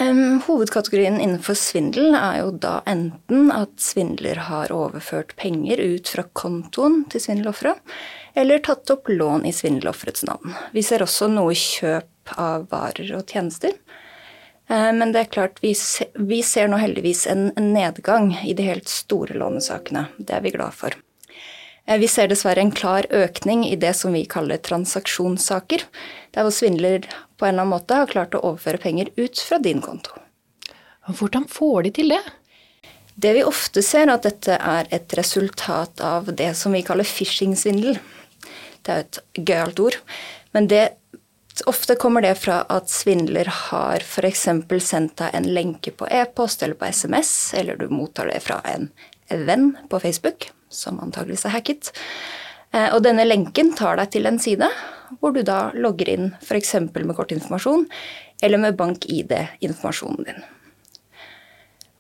Um, 0.02 0.42
hovedkategorien 0.44 1.22
innenfor 1.22 1.56
svindel 1.56 2.18
er 2.20 2.42
jo 2.42 2.50
da 2.60 2.82
enten 2.90 3.48
at 3.56 3.78
svindler 3.80 4.42
har 4.50 4.74
overført 4.76 5.32
penger 5.40 5.80
ut 5.80 6.12
fra 6.12 6.26
kontoen 6.36 7.06
til 7.12 7.24
svindelofferet, 7.24 7.80
eller 8.36 8.60
tatt 8.60 8.92
opp 8.92 9.08
lån 9.08 9.46
i 9.48 9.54
svindelofferets 9.56 10.26
navn. 10.28 10.52
Vi 10.76 10.84
ser 10.84 11.06
også 11.06 11.30
noe 11.32 11.56
kjøp 11.56 12.36
av 12.36 12.68
varer 12.74 13.14
og 13.16 13.32
tjenester. 13.32 13.72
Eh, 14.68 14.92
men 15.00 15.16
det 15.16 15.22
er 15.22 15.32
klart, 15.32 15.64
vi, 15.64 15.72
ser 16.44 16.68
nå 16.68 16.82
heldigvis 16.82 17.24
en 17.32 17.48
nedgang 17.56 18.34
i 18.44 18.52
de 18.58 18.68
helt 18.68 18.92
store 18.92 19.40
lånesakene. 19.40 20.10
Det 20.18 20.36
er 20.36 20.44
vi 20.44 20.56
glad 20.58 20.76
for. 20.76 21.00
Eh, 21.86 22.00
vi 22.02 22.08
ser 22.08 22.30
dessverre 22.32 22.64
en 22.64 22.74
klar 22.74 23.06
økning 23.14 23.66
i 23.68 23.76
det 23.80 23.94
som 23.98 24.14
vi 24.16 24.26
kaller 24.30 24.58
transaksjonssaker, 24.58 25.86
der 26.34 26.46
hvor 26.46 26.54
svindler 26.54 27.06
på 27.38 27.46
en 27.46 27.54
eller 27.54 27.66
annen 27.66 27.76
måte 27.76 28.00
har 28.00 28.12
klart 28.12 28.36
å 28.38 28.44
overføre 28.44 28.82
penger 28.82 29.12
ut 29.20 29.40
fra 29.40 29.60
din 29.62 29.84
konto. 29.86 30.16
Hvordan 31.06 31.46
får 31.52 31.86
de 31.86 31.94
til 32.00 32.16
det? 32.16 32.24
Det 33.16 33.32
vi 33.38 33.46
ofte 33.48 33.84
ser, 33.86 34.10
er 34.10 34.18
at 34.18 34.26
dette 34.26 34.58
er 34.58 34.90
et 34.96 35.14
resultat 35.16 36.02
av 36.04 36.34
det 36.36 36.52
som 36.58 36.74
vi 36.76 36.84
kaller 36.84 37.08
phishing-svindel. 37.08 38.00
Det 38.84 38.92
er 38.92 39.06
et 39.06 39.20
gøyalt 39.38 39.80
ord. 39.80 40.00
Men 40.58 40.68
det, 40.72 40.98
ofte 41.70 41.96
kommer 42.00 42.26
det 42.26 42.34
fra 42.42 42.64
at 42.74 42.92
svindler 42.92 43.48
har 43.70 44.04
f.eks. 44.04 44.48
sendt 44.84 45.16
deg 45.22 45.38
en 45.38 45.48
lenke 45.56 45.94
på 45.96 46.10
e-post 46.12 46.66
eller 46.66 46.76
på 46.80 46.90
SMS, 46.92 47.54
eller 47.56 47.80
du 47.80 47.88
mottar 47.94 48.28
det 48.34 48.42
fra 48.44 48.60
en 48.74 48.90
venn 49.30 49.72
på 49.90 50.02
Facebook, 50.04 50.50
som 50.76 51.00
antageligvis 51.04 51.48
er 51.48 51.56
hacket. 51.56 51.92
Eh, 52.76 52.90
og 52.92 53.02
denne 53.06 53.26
lenken 53.28 53.74
tar 53.78 54.00
deg 54.02 54.14
til 54.16 54.30
en 54.30 54.42
side 54.42 54.70
hvor 55.22 55.36
du 55.36 55.42
da 55.46 55.70
logger 55.78 56.10
inn 56.12 56.30
f.eks. 56.42 56.76
med 56.92 57.16
kortinformasjon 57.16 57.88
eller 58.44 58.62
med 58.62 58.78
bank-ID-informasjonen 58.80 60.28
din. 60.28 60.46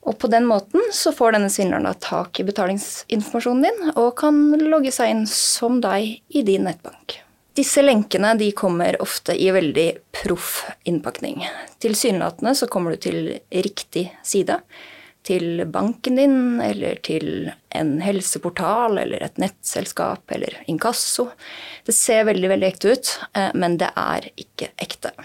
Og 0.05 0.17
på 0.21 0.29
den 0.29 0.45
måten 0.45 0.83
så 0.93 1.13
får 1.15 1.33
denne 1.33 1.49
svindleren 1.49 1.87
da 1.87 1.95
tak 1.97 2.39
i 2.39 2.45
betalingsinformasjonen 2.45 3.63
din 3.65 3.93
og 3.95 4.11
kan 4.19 4.37
logge 4.61 4.93
seg 4.93 5.13
inn 5.13 5.23
som 5.29 5.79
deg 5.81 6.19
i 6.29 6.43
din 6.45 6.67
nettbank. 6.69 7.21
Disse 7.55 7.81
lenkene 7.81 8.33
de 8.37 8.49
kommer 8.51 8.97
ofte 9.01 9.33
i 9.39 9.47
veldig 9.55 9.87
proff 10.11 10.65
innpakning. 10.83 11.45
Tilsynelatende 11.79 12.51
så 12.59 12.67
kommer 12.67 12.93
du 12.93 13.05
til 13.07 13.31
riktig 13.49 14.09
side. 14.27 14.59
Til 15.25 15.63
banken 15.73 16.19
din, 16.19 16.35
eller 16.61 16.99
til 17.01 17.49
en 17.73 17.95
helseportal, 18.05 18.99
eller 19.01 19.23
et 19.25 19.39
nettselskap, 19.41 20.21
eller 20.35 20.59
inkasso. 20.69 21.31
Det 21.85 21.95
ser 21.97 22.27
veldig, 22.29 22.51
veldig 22.51 22.67
ekte 22.67 22.93
ut, 22.93 23.13
eh, 23.33 23.49
men 23.57 23.79
det 23.81 23.89
er 23.97 24.29
ikke 24.37 24.69
ekte. 24.77 25.15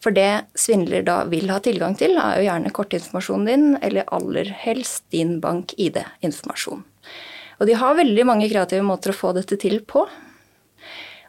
For 0.00 0.12
det 0.16 0.44
svindler 0.56 1.04
da 1.04 1.22
vil 1.28 1.50
ha 1.52 1.60
tilgang 1.64 1.96
til, 1.96 2.16
er 2.20 2.40
jo 2.40 2.46
gjerne 2.48 2.72
kortinformasjonen 2.76 3.48
din, 3.48 3.66
eller 3.84 4.08
aller 4.12 4.52
helst 4.62 5.06
din 5.12 5.38
bank-ID-informasjon. 5.40 6.84
Og 7.60 7.68
de 7.68 7.76
har 7.76 7.98
veldig 7.98 8.24
mange 8.28 8.48
kreative 8.48 8.84
måter 8.86 9.12
å 9.12 9.16
få 9.16 9.34
dette 9.36 9.58
til 9.60 9.82
på. 9.84 10.06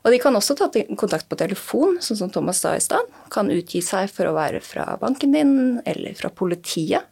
Og 0.02 0.14
de 0.14 0.18
kan 0.22 0.34
også 0.34 0.56
ta 0.58 0.70
kontakt 0.98 1.28
på 1.30 1.38
telefon, 1.38 2.00
sånn 2.02 2.18
som 2.24 2.32
Thomas 2.34 2.64
sa 2.64 2.74
i 2.74 2.82
stad. 2.82 3.06
Kan 3.34 3.52
utgi 3.54 3.84
seg 3.86 4.10
for 4.10 4.30
å 4.30 4.36
være 4.38 4.64
fra 4.66 4.88
banken 5.02 5.36
din 5.36 5.56
eller 5.86 6.16
fra 6.18 6.32
politiet. 6.34 7.11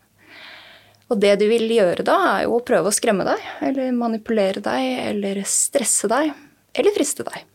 Og 1.09 1.17
det 1.17 1.35
de 1.41 1.49
vil 1.49 1.69
gjøre 1.73 2.05
da, 2.05 2.17
er 2.35 2.45
jo 2.45 2.57
å 2.59 2.65
prøve 2.65 2.91
å 2.91 2.95
skremme 2.95 3.25
deg, 3.25 3.45
eller 3.65 3.93
manipulere 3.97 4.61
deg, 4.61 4.89
eller 5.09 5.41
stresse 5.49 6.09
deg, 6.11 6.33
eller 6.77 6.95
friste 6.95 7.25
deg 7.25 7.47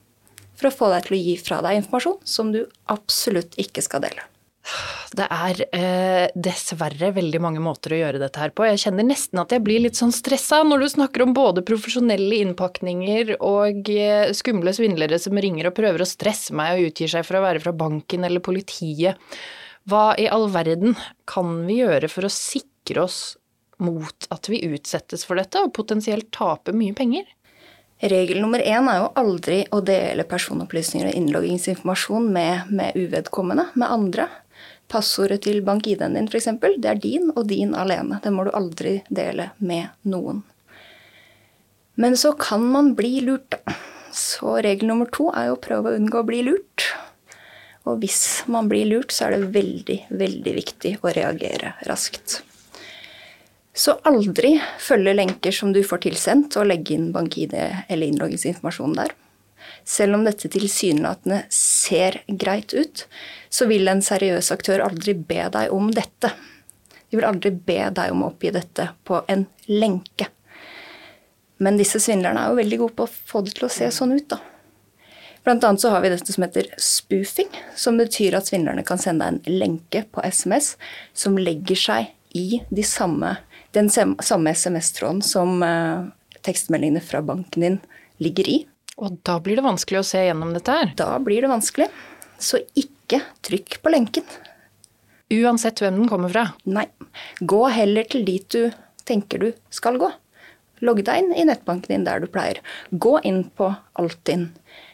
for 0.55 0.71
å 0.71 0.75
få 0.75 0.93
deg 0.93 1.09
til 1.09 1.17
å 1.17 1.25
gi 1.25 1.35
fra 1.43 1.59
deg 1.65 1.81
informasjon 1.81 2.21
som 2.29 2.53
du 2.55 2.63
absolutt 2.93 3.57
ikke 3.61 3.83
skal 3.85 4.05
dele. 4.05 4.23
Det 5.15 5.27
er 5.29 5.59
eh, 5.77 6.31
dessverre 6.33 7.11
veldig 7.15 7.41
mange 7.43 7.61
måter 7.63 7.93
å 7.93 7.99
gjøre 7.99 8.21
dette 8.23 8.41
her 8.41 8.55
på. 8.57 8.65
Jeg 8.67 8.81
kjenner 8.87 9.07
nesten 9.07 9.43
at 9.43 9.53
jeg 9.53 9.63
blir 9.67 9.83
litt 9.85 9.99
sånn 9.99 10.15
stressa 10.15 10.63
når 10.65 10.83
du 10.83 10.89
snakker 10.95 11.27
om 11.27 11.35
både 11.37 11.63
profesjonelle 11.69 12.41
innpakninger 12.47 13.35
og 13.45 13.91
eh, 13.93 14.33
skumle 14.35 14.73
svindlere 14.75 15.21
som 15.21 15.37
ringer 15.37 15.69
og 15.69 15.77
prøver 15.77 16.03
å 16.03 16.09
stresse 16.09 16.57
meg 16.57 16.79
og 16.79 16.89
utgir 16.89 17.13
seg 17.13 17.29
for 17.29 17.39
å 17.39 17.45
være 17.45 17.63
fra 17.63 17.75
banken 17.77 18.25
eller 18.27 18.43
politiet. 18.45 19.21
Hva 19.85 20.15
i 20.17 20.31
all 20.33 20.49
verden 20.55 20.97
kan 21.29 21.59
vi 21.69 21.83
gjøre 21.83 22.09
for 22.09 22.27
å 22.27 22.33
sikre 22.33 23.05
oss 23.05 23.21
mot 23.83 24.29
at 24.35 24.49
vi 24.51 24.63
utsettes 24.69 25.25
for 25.27 25.41
dette 25.41 25.63
og 25.63 25.75
potensielt 25.77 26.31
taper 26.35 26.77
mye 26.77 26.95
penger? 26.97 27.27
Regel 28.05 28.41
nummer 28.43 28.61
én 28.61 28.89
er 28.91 28.99
jo 29.01 29.13
aldri 29.17 29.61
å 29.73 29.81
dele 29.85 30.27
personopplysninger 30.29 31.09
og 31.09 31.19
innloggingsinformasjon 31.19 32.27
med, 32.35 32.73
med 32.75 32.99
uvedkommende, 32.99 33.69
med 33.79 33.89
andre. 33.89 34.27
Passordet 34.91 35.45
til 35.47 35.63
bank-ID-en 35.65 36.19
din 36.19 36.29
f.eks., 36.29 36.51
det 36.61 36.91
er 36.91 37.01
din 37.01 37.31
og 37.33 37.47
din 37.49 37.73
alene. 37.79 38.19
Det 38.23 38.33
må 38.35 38.45
du 38.45 38.53
aldri 38.53 38.99
dele 39.09 39.53
med 39.59 39.95
noen. 40.11 40.43
Men 41.95 42.19
så 42.19 42.35
kan 42.37 42.67
man 42.67 42.93
bli 42.99 43.21
lurt, 43.25 43.55
da. 43.55 43.79
Så 44.15 44.61
regel 44.63 44.87
nummer 44.91 45.09
to 45.11 45.31
er 45.35 45.49
jo 45.49 45.57
å 45.57 45.63
prøve 45.63 45.91
å 45.91 45.99
unngå 45.99 46.21
å 46.21 46.27
bli 46.27 46.43
lurt. 46.47 46.85
Og 47.89 47.99
hvis 48.03 48.45
man 48.51 48.69
blir 48.71 48.87
lurt, 48.91 49.15
så 49.15 49.27
er 49.27 49.35
det 49.35 49.55
veldig, 49.57 49.97
veldig 50.15 50.55
viktig 50.61 50.93
å 51.03 51.13
reagere 51.15 51.75
raskt. 51.89 52.43
Så 53.75 53.97
aldri 54.07 54.55
følge 54.79 55.17
lenker 55.17 55.55
som 55.55 55.73
du 55.75 55.81
får 55.83 56.05
tilsendt, 56.07 56.55
og 56.61 56.69
legge 56.71 56.95
inn 56.95 57.11
bank-ID 57.15 57.55
eller 57.59 58.07
innloggingsinformasjon 58.07 58.95
der. 59.01 59.11
Selv 59.85 60.15
om 60.15 60.25
dette 60.25 60.49
tilsynelatende 60.53 61.43
ser 61.53 62.21
greit 62.29 62.73
ut, 62.75 63.05
så 63.51 63.67
vil 63.67 63.91
en 63.91 64.03
seriøs 64.05 64.53
aktør 64.55 64.85
aldri 64.87 65.17
be 65.19 65.49
deg 65.53 65.75
om 65.75 65.91
dette. 65.95 66.31
De 67.11 67.19
vil 67.19 67.27
aldri 67.27 67.51
be 67.51 67.81
deg 67.97 68.15
om 68.15 68.23
å 68.25 68.31
oppgi 68.31 68.55
dette 68.55 68.89
på 69.07 69.21
en 69.31 69.47
lenke. 69.71 70.31
Men 71.63 71.79
disse 71.79 72.01
svindlerne 72.03 72.41
er 72.45 72.53
jo 72.53 72.61
veldig 72.61 72.79
gode 72.81 72.99
på 72.99 73.07
å 73.07 73.15
få 73.33 73.43
det 73.47 73.57
til 73.59 73.67
å 73.69 73.73
se 73.73 73.91
sånn 73.95 74.15
ut, 74.15 74.29
da. 74.31 74.41
Blant 75.45 75.65
annet 75.67 75.83
så 75.83 75.91
har 75.93 76.01
vi 76.01 76.09
dette 76.09 76.33
som 76.33 76.47
heter 76.47 76.71
spoofing, 76.81 77.51
som 77.77 77.99
betyr 78.01 78.39
at 78.39 78.49
svindlerne 78.49 78.85
kan 78.87 79.01
sende 79.01 79.27
deg 79.27 79.45
en 79.51 79.59
lenke 79.61 80.05
på 80.15 80.23
SMS 80.25 80.75
som 81.13 81.37
legger 81.37 81.77
seg 81.77 82.15
i 82.35 82.63
de 82.73 82.85
samme, 82.87 83.35
den 83.75 83.91
samme 83.91 84.55
SMS-tråden 84.55 85.23
som 85.27 85.63
uh, 85.63 86.07
tekstmeldingene 86.47 87.03
fra 87.05 87.23
banken 87.23 87.67
din 87.67 87.79
ligger 88.23 88.49
i. 88.49 88.59
Og 88.97 89.19
da 89.27 89.41
blir 89.43 89.59
det 89.59 89.67
vanskelig 89.67 90.01
å 90.01 90.07
se 90.07 90.23
gjennom 90.23 90.55
dette 90.55 90.75
her? 90.75 90.93
Da 90.99 91.17
blir 91.23 91.43
det 91.43 91.51
vanskelig. 91.51 91.89
Så 92.39 92.61
ikke 92.79 93.21
trykk 93.47 93.81
på 93.83 93.93
lenken. 93.95 94.27
Uansett 95.35 95.81
hvem 95.83 95.99
den 95.99 96.11
kommer 96.11 96.31
fra? 96.31 96.49
Nei. 96.69 96.87
Gå 97.41 97.65
heller 97.75 98.07
til 98.11 98.27
dit 98.27 98.47
du 98.55 98.71
tenker 99.09 99.43
du 99.43 99.49
skal 99.75 99.99
gå. 100.01 100.11
Logg 100.85 101.03
deg 101.07 101.23
inn 101.23 101.33
i 101.35 101.47
nettbanken 101.49 101.95
din 101.95 102.07
der 102.07 102.23
du 102.23 102.29
pleier. 102.31 102.61
Gå 102.91 103.19
inn 103.27 103.45
på 103.57 103.73
Altinn. 104.01 104.51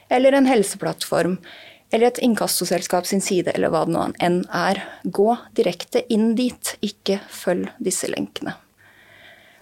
Eller 0.08 0.37
en 0.37 0.49
helseplattform. 0.49 1.38
Eller 1.90 2.12
et 2.12 2.22
inkassoselskap 2.22 3.06
sin 3.08 3.22
side, 3.25 3.50
eller 3.50 3.72
hva 3.72 3.82
det 3.87 3.94
nå 3.96 4.06
enn 4.22 4.42
er. 4.54 4.82
Gå 5.02 5.34
direkte 5.58 6.04
inn 6.12 6.37
dit. 6.38 6.76
Ikke 6.87 7.18
følg 7.34 7.72
disse 7.82 8.10
lenkene. 8.10 8.54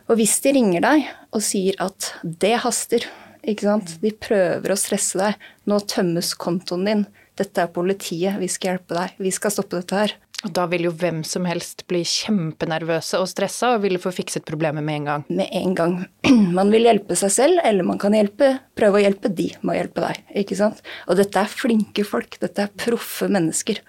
Og 0.08 0.16
hvis 0.16 0.38
de 0.44 0.54
ringer 0.56 0.84
deg 0.84 1.08
og 1.36 1.42
sier 1.44 1.76
at 1.84 2.12
det 2.24 2.54
haster, 2.64 3.04
ikke 3.44 3.66
sant? 3.68 3.98
de 4.00 4.12
prøver 4.16 4.72
å 4.72 4.78
stresse 4.80 5.20
deg, 5.20 5.36
nå 5.68 5.80
tømmes 5.84 6.32
kontoen 6.40 6.86
din, 6.88 7.04
dette 7.38 7.62
er 7.62 7.70
politiet, 7.70 8.38
vi 8.40 8.48
skal 8.50 8.74
hjelpe 8.74 8.96
deg, 8.96 9.20
vi 9.20 9.32
skal 9.34 9.52
stoppe 9.54 9.78
dette 9.78 10.00
her. 10.00 10.16
Og 10.46 10.52
da 10.54 10.68
vil 10.70 10.84
jo 10.86 10.92
hvem 10.94 11.24
som 11.26 11.46
helst 11.50 11.82
bli 11.90 12.04
kjempenervøse 12.06 13.18
og 13.18 13.26
stressa 13.26 13.72
og 13.74 13.82
ville 13.82 13.98
få 13.98 14.12
fikset 14.14 14.46
problemet 14.46 14.86
med 14.86 15.00
en 15.00 15.08
gang. 15.08 15.24
Med 15.40 15.50
en 15.60 15.74
gang. 15.74 15.96
Man 16.58 16.70
vil 16.70 16.86
hjelpe 16.86 17.18
seg 17.18 17.32
selv, 17.34 17.62
eller 17.66 17.86
man 17.86 17.98
kan 17.98 18.14
hjelpe, 18.14 18.52
prøve 18.78 19.00
å 19.00 19.02
hjelpe 19.02 19.32
de 19.34 19.48
med 19.60 19.74
å 19.74 19.78
hjelpe 19.80 20.04
deg. 20.04 20.20
ikke 20.44 20.58
sant? 20.60 20.78
Og 21.10 21.18
dette 21.18 21.42
er 21.42 21.50
flinke 21.50 22.06
folk. 22.06 22.38
Dette 22.38 22.68
er 22.68 22.76
proffe 22.86 23.26
mennesker. 23.34 23.82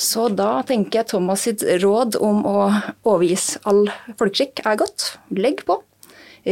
Så 0.00 0.30
da 0.32 0.62
tenker 0.64 1.02
jeg 1.02 1.10
Thomas 1.12 1.44
sitt 1.44 1.62
råd 1.82 2.16
om 2.24 2.40
å 2.48 2.56
overgis 3.04 3.58
all 3.68 3.84
folkeskikk 4.16 4.62
er 4.64 4.78
godt. 4.80 5.10
Legg 5.36 5.60
på. 5.68 5.76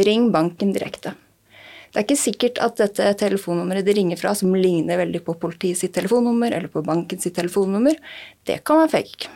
Ring 0.05 0.29
banken 0.33 0.75
direkte. 0.75 1.15
Det 1.89 1.97
er 1.97 2.05
ikke 2.05 2.19
sikkert 2.21 2.59
at 2.61 2.77
dette 2.77 3.07
telefonnummeret 3.17 3.87
de 3.87 3.95
ringer 3.97 4.19
fra, 4.21 4.35
som 4.37 4.53
ligner 4.53 4.99
veldig 5.01 5.23
på 5.25 5.33
politiet 5.41 5.79
sitt 5.79 5.95
telefonnummer 5.97 6.53
eller 6.53 6.69
på 6.69 6.83
banken 6.85 7.17
sitt 7.21 7.33
telefonnummer, 7.39 7.97
det 8.45 8.59
kan 8.61 8.83
være 8.83 8.93
fake. 8.99 9.31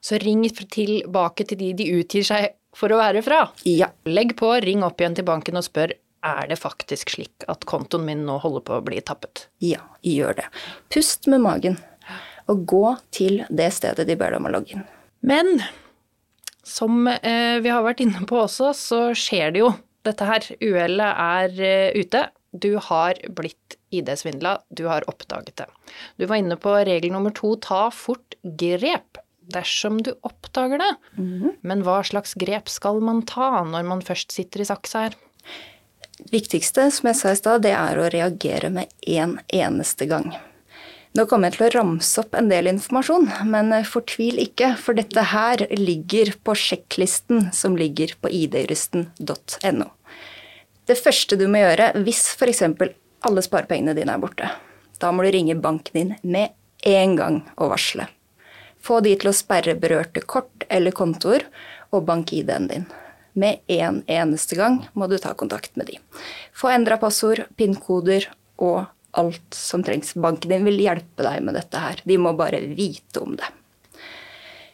Så 0.00 0.16
ring 0.22 0.46
tilbake 0.48 1.44
til 1.44 1.60
de 1.60 1.74
de 1.76 1.90
utgir 1.98 2.24
seg 2.24 2.54
for 2.72 2.88
å 2.94 3.00
være 3.02 3.20
fra. 3.26 3.42
Ja. 3.68 3.90
Legg 4.08 4.32
på, 4.38 4.54
ring 4.64 4.86
opp 4.86 5.02
igjen 5.02 5.18
til 5.18 5.28
banken 5.28 5.60
og 5.60 5.66
spør 5.66 5.92
er 6.24 6.48
det 6.50 6.58
faktisk 6.58 7.12
slik 7.14 7.44
at 7.52 7.66
kontoen 7.68 8.06
min 8.08 8.24
nå 8.26 8.38
holder 8.42 8.64
på 8.64 8.78
å 8.78 8.84
bli 8.84 9.02
tappet. 9.04 9.46
Ja, 9.62 9.84
gjør 10.02 10.40
det. 10.40 10.48
Pust 10.94 11.28
med 11.30 11.44
magen, 11.44 11.76
og 12.48 12.64
gå 12.68 12.86
til 13.14 13.42
det 13.48 13.68
stedet 13.76 14.06
de 14.08 14.16
ber 14.18 14.32
deg 14.32 14.40
om 14.40 14.48
å 14.48 14.54
logge 14.56 14.76
inn. 14.76 14.86
Men 15.20 15.60
som 16.68 17.06
eh, 17.08 17.58
vi 17.64 17.72
har 17.72 17.84
vært 17.84 18.02
inne 18.04 18.24
på 18.28 18.42
også, 18.44 18.72
så 18.76 19.00
skjer 19.16 19.54
det 19.54 19.62
jo 19.64 19.72
dette 20.06 20.28
her. 20.28 20.48
Uhellet 20.60 21.22
er 21.24 21.62
eh, 21.64 21.98
ute. 21.98 22.26
Du 22.52 22.74
har 22.80 23.18
blitt 23.36 23.76
ID-svindla, 23.92 24.58
du 24.68 24.86
har 24.88 25.04
oppdaget 25.08 25.56
det. 25.60 25.68
Du 26.16 26.26
var 26.28 26.40
inne 26.40 26.56
på 26.60 26.72
regel 26.88 27.12
nummer 27.12 27.32
to, 27.36 27.54
ta 27.60 27.88
fort 27.92 28.36
grep 28.42 29.20
dersom 29.52 30.00
du 30.04 30.12
oppdager 30.26 30.80
det. 30.80 30.90
Mm. 31.16 31.54
Men 31.64 31.84
hva 31.84 32.00
slags 32.04 32.36
grep 32.40 32.68
skal 32.72 33.00
man 33.04 33.22
ta 33.28 33.64
når 33.64 33.88
man 33.88 34.04
først 34.04 34.34
sitter 34.34 34.64
i 34.64 34.68
saksa 34.68 35.06
her? 35.06 35.16
Det 36.18 36.32
viktigste, 36.34 36.88
som 36.92 37.08
jeg 37.08 37.16
sa 37.16 37.32
i 37.32 37.38
stad, 37.38 37.62
det 37.64 37.72
er 37.78 38.00
å 38.00 38.08
reagere 38.12 38.72
med 38.74 38.92
en 39.06 39.38
eneste 39.54 40.08
gang. 40.10 40.32
Nå 41.18 41.24
kommer 41.26 41.50
jeg 41.50 41.56
til 41.56 41.64
å 41.66 41.74
ramse 41.74 42.20
opp 42.22 42.36
en 42.38 42.46
del 42.46 42.68
informasjon, 42.70 43.24
men 43.50 43.72
fortvil 43.82 44.36
ikke, 44.38 44.76
for 44.78 44.94
dette 44.94 45.24
her 45.32 45.64
ligger 45.74 46.28
på 46.46 46.54
sjekklisten 46.54 47.48
som 47.50 47.74
ligger 47.74 48.12
på 48.22 48.30
idjuristen.no. 48.30 49.88
Det 50.86 50.94
første 50.94 51.38
du 51.40 51.48
må 51.50 51.64
gjøre 51.64 51.88
hvis 52.04 52.20
f.eks. 52.36 52.62
alle 53.26 53.42
sparepengene 53.42 53.96
dine 53.98 54.14
er 54.14 54.22
borte, 54.22 54.52
da 55.02 55.10
må 55.10 55.26
du 55.26 55.32
ringe 55.34 55.56
banken 55.58 55.96
din 55.98 56.12
med 56.22 56.54
en 56.86 57.16
gang 57.18 57.40
og 57.56 57.72
varsle. 57.72 58.06
Få 58.78 59.00
de 59.02 59.16
til 59.18 59.32
å 59.32 59.34
sperre 59.34 59.74
berørte 59.74 60.22
kort 60.22 60.68
eller 60.70 60.94
kontoer 60.94 61.48
og 61.90 62.06
bank-ID-en 62.06 62.70
din. 62.70 62.86
Med 63.34 63.66
en 63.66 64.04
eneste 64.06 64.54
gang 64.54 64.84
må 64.94 65.10
du 65.10 65.18
ta 65.18 65.34
kontakt 65.34 65.74
med 65.74 65.90
de. 65.90 65.98
Få 66.54 66.70
endra 66.70 67.00
passord, 67.02 67.42
PIN-koder 67.58 68.30
og 68.62 68.86
alt 69.18 69.54
som 69.54 69.82
trengs. 69.84 70.14
Banken 70.14 70.52
din 70.52 70.66
vil 70.68 70.80
hjelpe 70.82 71.26
deg 71.26 71.42
med 71.44 71.58
dette 71.58 71.82
her. 71.82 72.02
De 72.04 72.18
må 72.20 72.34
bare 72.38 72.62
vite 72.70 73.22
om 73.22 73.36
det. 73.38 73.48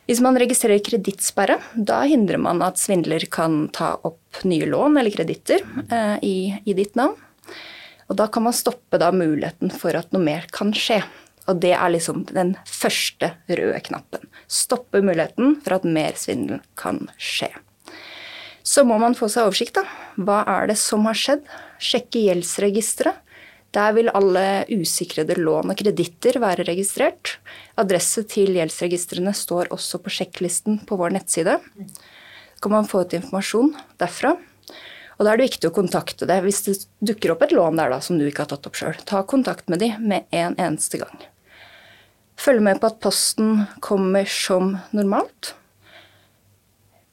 Hvis 0.05 0.21
man 0.21 0.37
registrerer 0.37 0.83
kredittsperre, 0.85 1.57
da 1.75 2.03
hindrer 2.05 2.41
man 2.41 2.61
at 2.65 2.81
svindler 2.81 3.25
kan 3.33 3.71
ta 3.73 3.95
opp 4.05 4.43
nye 4.45 4.67
lån 4.69 5.01
eller 5.01 5.15
kreditter 5.15 5.65
eh, 5.89 6.17
i, 6.21 6.37
i, 6.61 6.75
ditt 6.77 6.93
navn. 6.99 7.17
Og 8.13 8.19
da 8.21 8.27
kan 8.29 8.45
man 8.45 8.57
stoppe 8.57 9.01
da 9.01 9.09
muligheten 9.17 9.73
for 9.73 9.97
at 9.97 10.13
noe 10.13 10.21
mer 10.21 10.45
kan 10.53 10.75
skje. 10.77 11.01
Og 11.49 11.57
det 11.61 11.73
er 11.77 11.93
liksom 11.93 12.27
den 12.29 12.53
første 12.69 13.33
røde 13.49 13.81
knappen. 13.89 14.29
Stoppe 14.45 15.01
muligheten 15.05 15.57
for 15.65 15.79
at 15.79 15.89
mer 15.89 16.17
svindel 16.21 16.61
kan 16.77 17.07
skje. 17.17 17.49
Så 18.65 18.85
må 18.89 18.97
man 19.01 19.17
få 19.17 19.29
seg 19.33 19.49
oversikt, 19.49 19.77
da. 19.77 19.85
Hva 20.21 20.43
er 20.49 20.69
det 20.71 20.79
som 20.81 21.05
har 21.09 21.17
skjedd? 21.17 21.49
Sjekke 21.81 22.27
gjeldsregisteret. 22.29 23.24
Der 23.75 23.95
vil 23.97 24.11
alle 24.15 24.65
usikrede 24.71 25.35
lån 25.41 25.73
og 25.73 25.79
kreditter 25.79 26.39
være 26.43 26.67
registrert. 26.69 27.39
Adresse 27.81 28.23
til 28.31 28.55
gjeldsregistrene 28.55 29.33
står 29.35 29.73
også 29.75 29.99
på 30.05 30.13
sjekklisten 30.15 30.79
på 30.87 30.99
vår 31.01 31.17
nettside. 31.17 31.59
Så 32.55 32.63
kan 32.63 32.77
man 32.77 32.89
få 32.89 33.03
ut 33.03 33.17
informasjon 33.19 33.73
derfra. 34.01 34.37
Og 35.15 35.27
da 35.27 35.33
er 35.33 35.39
det 35.39 35.49
viktig 35.49 35.71
å 35.71 35.75
kontakte 35.75 36.27
det 36.27 36.41
hvis 36.47 36.63
det 36.67 36.77
dukker 37.11 37.35
opp 37.35 37.45
et 37.47 37.55
lån 37.55 37.79
der 37.79 37.93
da, 37.93 38.01
som 38.03 38.19
du 38.19 38.27
ikke 38.27 38.47
har 38.47 38.53
tatt 38.55 38.67
opp 38.71 38.79
sjøl. 38.79 38.95
Ta 39.07 39.23
kontakt 39.27 39.69
med 39.71 39.83
de 39.83 39.91
med 39.99 40.31
en 40.35 40.55
eneste 40.55 41.03
gang. 41.03 41.27
Følg 42.39 42.63
med 42.67 42.81
på 42.83 42.91
at 42.91 43.03
posten 43.03 43.67
kommer 43.83 44.27
som 44.31 44.75
normalt. 44.95 45.55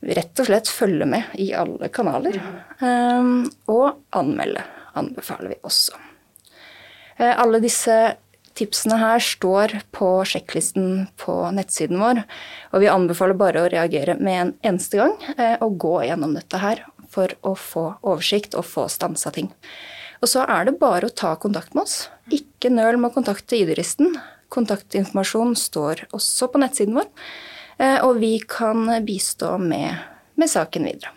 Rett 0.01 0.41
og 0.41 0.50
slett 0.50 0.70
følge 0.70 1.06
med 1.10 1.36
i 1.41 1.51
alle 1.53 1.91
kanaler. 1.94 2.39
Um, 2.82 3.46
og 3.70 4.01
anmelde 4.18 4.65
anbefaler 4.98 5.53
vi 5.53 5.62
også. 5.62 6.11
Eh, 7.22 7.40
alle 7.40 7.62
disse 7.62 7.98
tipsene 8.58 8.98
her 9.00 9.22
står 9.24 9.78
på 9.96 10.10
sjekklisten 10.28 11.06
på 11.22 11.36
nettsiden 11.56 12.01
vår. 12.01 12.24
Og 12.74 12.84
vi 12.84 12.90
anbefaler 12.92 13.38
bare 13.38 13.63
å 13.63 13.70
reagere 13.72 14.18
med 14.20 14.40
en 14.40 14.54
eneste 14.72 15.00
gang 15.00 15.16
eh, 15.38 15.56
og 15.62 15.78
gå 15.82 15.96
gjennom 16.10 16.34
dette 16.38 16.62
her 16.62 16.84
for 17.12 17.34
å 17.46 17.54
få 17.60 17.86
oversikt 18.01 18.56
og 18.58 18.68
få 18.68 18.88
stansa 18.92 19.34
ting. 19.36 19.51
Og 20.22 20.30
så 20.30 20.46
er 20.50 20.68
det 20.68 20.80
bare 20.82 21.10
å 21.10 21.13
ta 21.13 21.36
kontakt 21.42 21.75
med 21.75 21.86
oss. 21.86 22.10
Ikke 22.34 22.72
nøl 22.74 23.00
med 23.00 23.12
å 23.12 23.16
kontakte 23.16 23.58
ID-listen. 23.58 24.16
Kontaktinformasjon 24.54 25.56
står 25.58 26.06
også 26.16 26.51
på 26.51 26.62
nettsiden 26.62 26.98
vår. 26.98 27.10
Eh, 27.78 27.98
og 28.06 28.22
vi 28.22 28.36
kan 28.46 28.90
bistå 29.06 29.56
med, 29.62 29.98
med 30.38 30.51
saken 30.51 30.90
videre. 30.90 31.13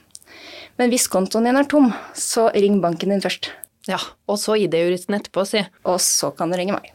Men 0.81 0.91
hvis 0.91 1.07
kontoen 1.09 1.47
din 1.47 1.57
er 1.57 1.69
tom, 1.71 1.93
så 2.19 2.49
ring 2.55 2.81
banken 2.83 3.13
din 3.15 3.23
først. 3.23 3.53
Ja, 3.91 4.00
og 4.31 4.41
så 4.41 4.57
ID-juristen 4.57 5.17
etterpå, 5.19 5.45
si. 5.49 5.64
Og 5.85 5.99
så 6.00 6.31
kan 6.37 6.53
du 6.53 6.59
ringe 6.59 6.76
meg. 6.79 6.93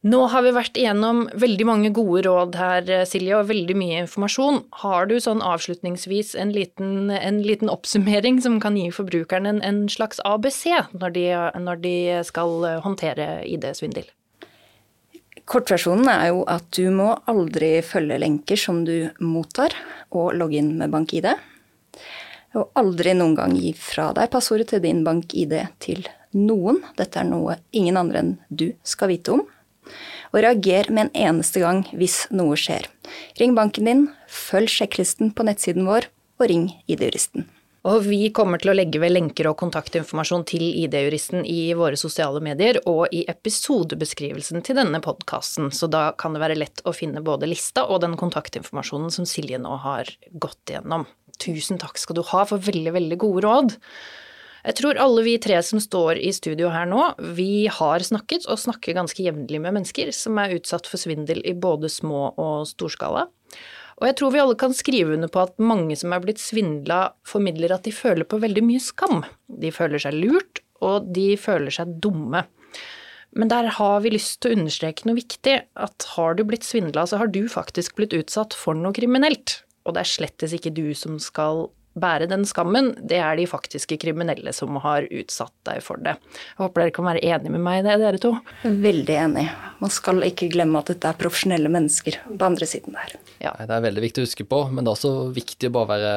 Nå 0.00 0.22
har 0.32 0.40
vi 0.46 0.52
vært 0.56 0.78
igjennom 0.80 1.26
veldig 1.36 1.64
mange 1.68 1.90
gode 1.92 2.22
råd 2.24 2.54
her, 2.56 2.86
Silje, 3.08 3.34
og 3.36 3.50
veldig 3.50 3.74
mye 3.76 3.98
informasjon. 4.06 4.62
Har 4.80 5.10
du 5.10 5.18
sånn 5.20 5.42
avslutningsvis 5.44 6.32
en 6.40 6.54
liten, 6.56 7.10
en 7.12 7.42
liten 7.44 7.68
oppsummering 7.68 8.38
som 8.40 8.56
kan 8.64 8.78
gi 8.80 8.86
forbrukeren 8.96 9.48
en, 9.50 9.60
en 9.60 9.82
slags 9.92 10.22
ABC 10.24 10.62
når 10.96 11.12
de, 11.18 11.26
når 11.66 11.84
de 11.84 11.94
skal 12.24 12.64
håndtere 12.86 13.28
ID-svindel? 13.44 14.08
Kortversjonen 15.50 16.08
er 16.08 16.30
jo 16.30 16.42
at 16.48 16.64
du 16.78 16.86
må 16.94 17.10
aldri 17.28 17.80
følge 17.84 18.20
lenker 18.22 18.56
som 18.60 18.84
du 18.88 19.10
mottar, 19.20 19.74
og 20.16 20.32
logge 20.38 20.62
inn 20.62 20.76
med 20.80 20.92
bank-ID. 20.94 21.28
Og 22.58 22.72
aldri 22.78 23.14
noen 23.14 23.36
gang 23.38 23.54
gi 23.54 23.70
fra 23.78 24.10
deg 24.16 24.30
passordet 24.32 24.72
til 24.72 24.82
din 24.82 25.04
bank-ID 25.06 25.54
til 25.82 26.02
noen. 26.34 26.80
Dette 26.98 27.22
er 27.22 27.28
noe 27.28 27.60
ingen 27.70 27.98
andre 28.00 28.24
enn 28.24 28.36
du 28.48 28.72
skal 28.82 29.12
vite 29.12 29.36
om 29.38 29.46
og 30.30 30.42
reager 30.44 30.90
med 30.94 31.08
en 31.08 31.30
eneste 31.30 31.62
gang 31.62 31.84
hvis 31.90 32.24
noe 32.34 32.58
skjer. 32.58 32.86
Ring 33.40 33.56
banken 33.56 33.88
din, 33.88 34.04
følg 34.30 34.70
sjekklisten 34.70 35.32
på 35.34 35.46
nettsiden 35.46 35.88
vår, 35.88 36.06
og 36.40 36.46
ring 36.50 36.68
ID-juristen. 36.86 37.48
Og 37.88 38.02
vi 38.04 38.26
kommer 38.36 38.60
til 38.60 38.74
å 38.74 38.74
legge 38.76 39.00
ved 39.00 39.14
lenker 39.14 39.46
og 39.48 39.56
kontaktinformasjon 39.62 40.42
til 40.50 40.66
ID-juristen 40.82 41.46
i 41.48 41.72
våre 41.76 41.96
sosiale 41.96 42.42
medier 42.44 42.76
og 42.84 43.06
i 43.16 43.22
episodebeskrivelsen 43.32 44.60
til 44.66 44.76
denne 44.76 45.00
podkasten, 45.04 45.70
så 45.72 45.88
da 45.88 46.10
kan 46.20 46.36
det 46.36 46.42
være 46.44 46.58
lett 46.60 46.84
å 46.84 46.92
finne 46.92 47.24
både 47.24 47.48
lista 47.48 47.86
og 47.88 48.02
den 48.04 48.18
kontaktinformasjonen 48.20 49.14
som 49.14 49.28
Silje 49.28 49.60
nå 49.60 49.78
har 49.80 50.12
gått 50.30 50.74
igjennom. 50.74 51.08
Tusen 51.40 51.80
takk 51.80 52.00
skal 52.00 52.18
du 52.18 52.24
ha 52.32 52.44
for 52.48 52.62
veldig, 52.62 52.92
veldig 52.96 53.18
gode 53.20 53.44
råd. 53.46 53.76
Jeg 54.60 54.76
tror 54.76 54.98
alle 55.00 55.22
vi 55.24 55.38
tre 55.40 55.56
som 55.64 55.80
står 55.80 56.18
i 56.20 56.32
studio 56.36 56.68
her 56.72 56.84
nå, 56.88 57.00
vi 57.36 57.64
har 57.72 58.04
snakket 58.04 58.44
og 58.44 58.60
snakker 58.60 58.96
ganske 58.98 59.24
jevnlig 59.24 59.60
med 59.62 59.72
mennesker 59.78 60.12
som 60.12 60.36
er 60.42 60.58
utsatt 60.58 60.88
for 60.90 61.00
svindel 61.00 61.40
i 61.48 61.56
både 61.56 61.88
små 61.88 62.34
og 62.34 62.66
storskala. 62.68 63.24
Og 64.00 64.08
jeg 64.08 64.16
tror 64.16 64.32
vi 64.32 64.40
alle 64.40 64.56
kan 64.60 64.76
skrive 64.76 65.16
under 65.16 65.32
på 65.32 65.42
at 65.42 65.56
mange 65.60 65.96
som 66.00 66.12
er 66.12 66.22
blitt 66.24 66.40
svindla, 66.40 67.14
formidler 67.28 67.72
at 67.76 67.84
de 67.88 67.92
føler 67.92 68.28
på 68.28 68.40
veldig 68.40 68.64
mye 68.64 68.84
skam. 68.84 69.24
De 69.48 69.72
føler 69.72 70.00
seg 70.00 70.16
lurt, 70.16 70.62
og 70.84 71.08
de 71.12 71.34
føler 71.40 71.72
seg 71.74 71.98
dumme. 72.00 72.44
Men 73.36 73.50
der 73.52 73.68
har 73.76 74.00
vi 74.02 74.14
lyst 74.14 74.40
til 74.40 74.52
å 74.52 74.58
understreke 74.58 75.06
noe 75.06 75.20
viktig, 75.20 75.56
at 75.76 76.08
har 76.16 76.36
du 76.36 76.46
blitt 76.48 76.66
svindla, 76.66 77.04
så 77.06 77.20
har 77.20 77.30
du 77.30 77.44
faktisk 77.48 78.00
blitt 78.00 78.16
utsatt 78.16 78.56
for 78.56 78.76
noe 78.76 78.96
kriminelt. 78.96 79.60
Og 79.86 79.96
det 79.96 80.04
er 80.04 80.10
slettes 80.10 80.54
ikke 80.56 80.72
du 80.74 80.90
som 80.98 81.18
skal 81.22 81.68
bære 81.98 82.28
den 82.30 82.44
skammen, 82.46 82.92
det 83.02 83.18
er 83.18 83.34
de 83.38 83.46
faktiske 83.50 83.96
kriminelle 84.00 84.52
som 84.54 84.76
har 84.82 85.06
utsatt 85.10 85.54
deg 85.66 85.80
for 85.82 86.00
det. 86.02 86.14
Jeg 86.52 86.60
håper 86.62 86.84
dere 86.84 86.94
kan 86.94 87.08
være 87.08 87.22
enige 87.26 87.54
med 87.56 87.64
meg 87.64 87.80
i 87.80 87.86
det, 87.86 87.96
dere 88.02 88.20
to. 88.22 88.30
Veldig 88.62 89.16
enig. 89.24 89.46
Man 89.82 89.92
skal 89.92 90.22
ikke 90.28 90.50
glemme 90.52 90.80
at 90.80 90.92
dette 90.92 91.10
er 91.10 91.18
profesjonelle 91.18 91.72
mennesker 91.72 92.20
på 92.30 92.46
andre 92.46 92.68
siden 92.70 92.94
der. 92.96 93.16
Ja. 93.42 93.56
Det 93.58 93.74
er 93.74 93.86
veldig 93.88 94.04
viktig 94.06 94.22
å 94.22 94.28
huske 94.28 94.46
på, 94.46 94.62
men 94.70 94.86
det 94.86 94.92
er 94.92 94.98
også 95.00 95.14
viktig 95.34 95.70
å 95.70 95.74
bare 95.80 95.90
være 95.90 96.14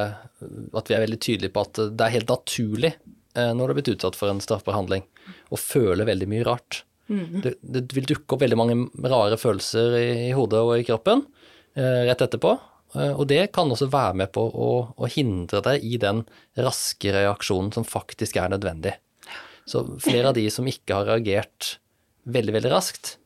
at 0.77 0.91
vi 0.91 0.97
er 0.97 1.05
veldig 1.07 1.21
tydelige 1.25 1.55
på 1.55 1.65
at 1.65 1.81
det 1.89 2.05
er 2.05 2.15
helt 2.19 2.33
naturlig 2.33 2.91
eh, 2.93 3.51
når 3.51 3.63
du 3.63 3.69
har 3.71 3.77
blitt 3.79 3.93
utsatt 3.95 4.19
for 4.19 4.29
en 4.29 4.43
straffbar 4.43 4.77
handling, 4.77 5.07
å 5.49 5.59
føle 5.59 6.05
veldig 6.07 6.29
mye 6.29 6.45
rart. 6.47 6.83
Mm. 7.09 7.41
Det, 7.43 7.55
det, 7.59 7.87
vil 7.95 8.07
dukke 8.13 8.35
opp 8.35 8.45
veldig 8.45 8.59
mange 8.59 8.77
rare 9.09 9.39
følelser 9.41 9.97
i, 9.97 10.07
i 10.29 10.35
hodet 10.37 10.61
og 10.63 10.77
i 10.77 10.85
kroppen 10.87 11.25
eh, 11.73 12.05
rett 12.07 12.23
etterpå. 12.27 12.53
Eh, 12.95 13.13
og 13.13 13.27
det 13.31 13.47
kan 13.55 13.71
også 13.71 13.89
være 13.93 14.17
med 14.23 14.33
på 14.35 14.43
å, 14.43 14.69
å, 14.93 15.09
hindre 15.09 15.63
deg 15.65 15.85
i 15.85 15.99
den 16.01 16.23
raske 16.59 17.13
reaksjonen 17.15 17.73
som 17.75 17.87
faktisk 17.87 18.37
er 18.41 18.53
nødvendig. 18.53 18.95
Så 19.69 19.85
flere 20.03 20.31
av 20.31 20.37
de 20.37 20.45
som 20.51 20.67
ikke 20.67 20.99
har 20.99 21.09
reagert 21.09 21.77
veldig, 22.27 22.57
veldig 22.57 22.71
raskt, 22.73 23.17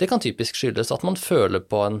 det 0.00 0.08
kan 0.10 0.22
typisk 0.22 0.58
skyldes 0.58 0.92
at 0.94 1.04
man 1.06 1.18
føler 1.20 1.62
på 1.62 1.82
en, 1.84 2.00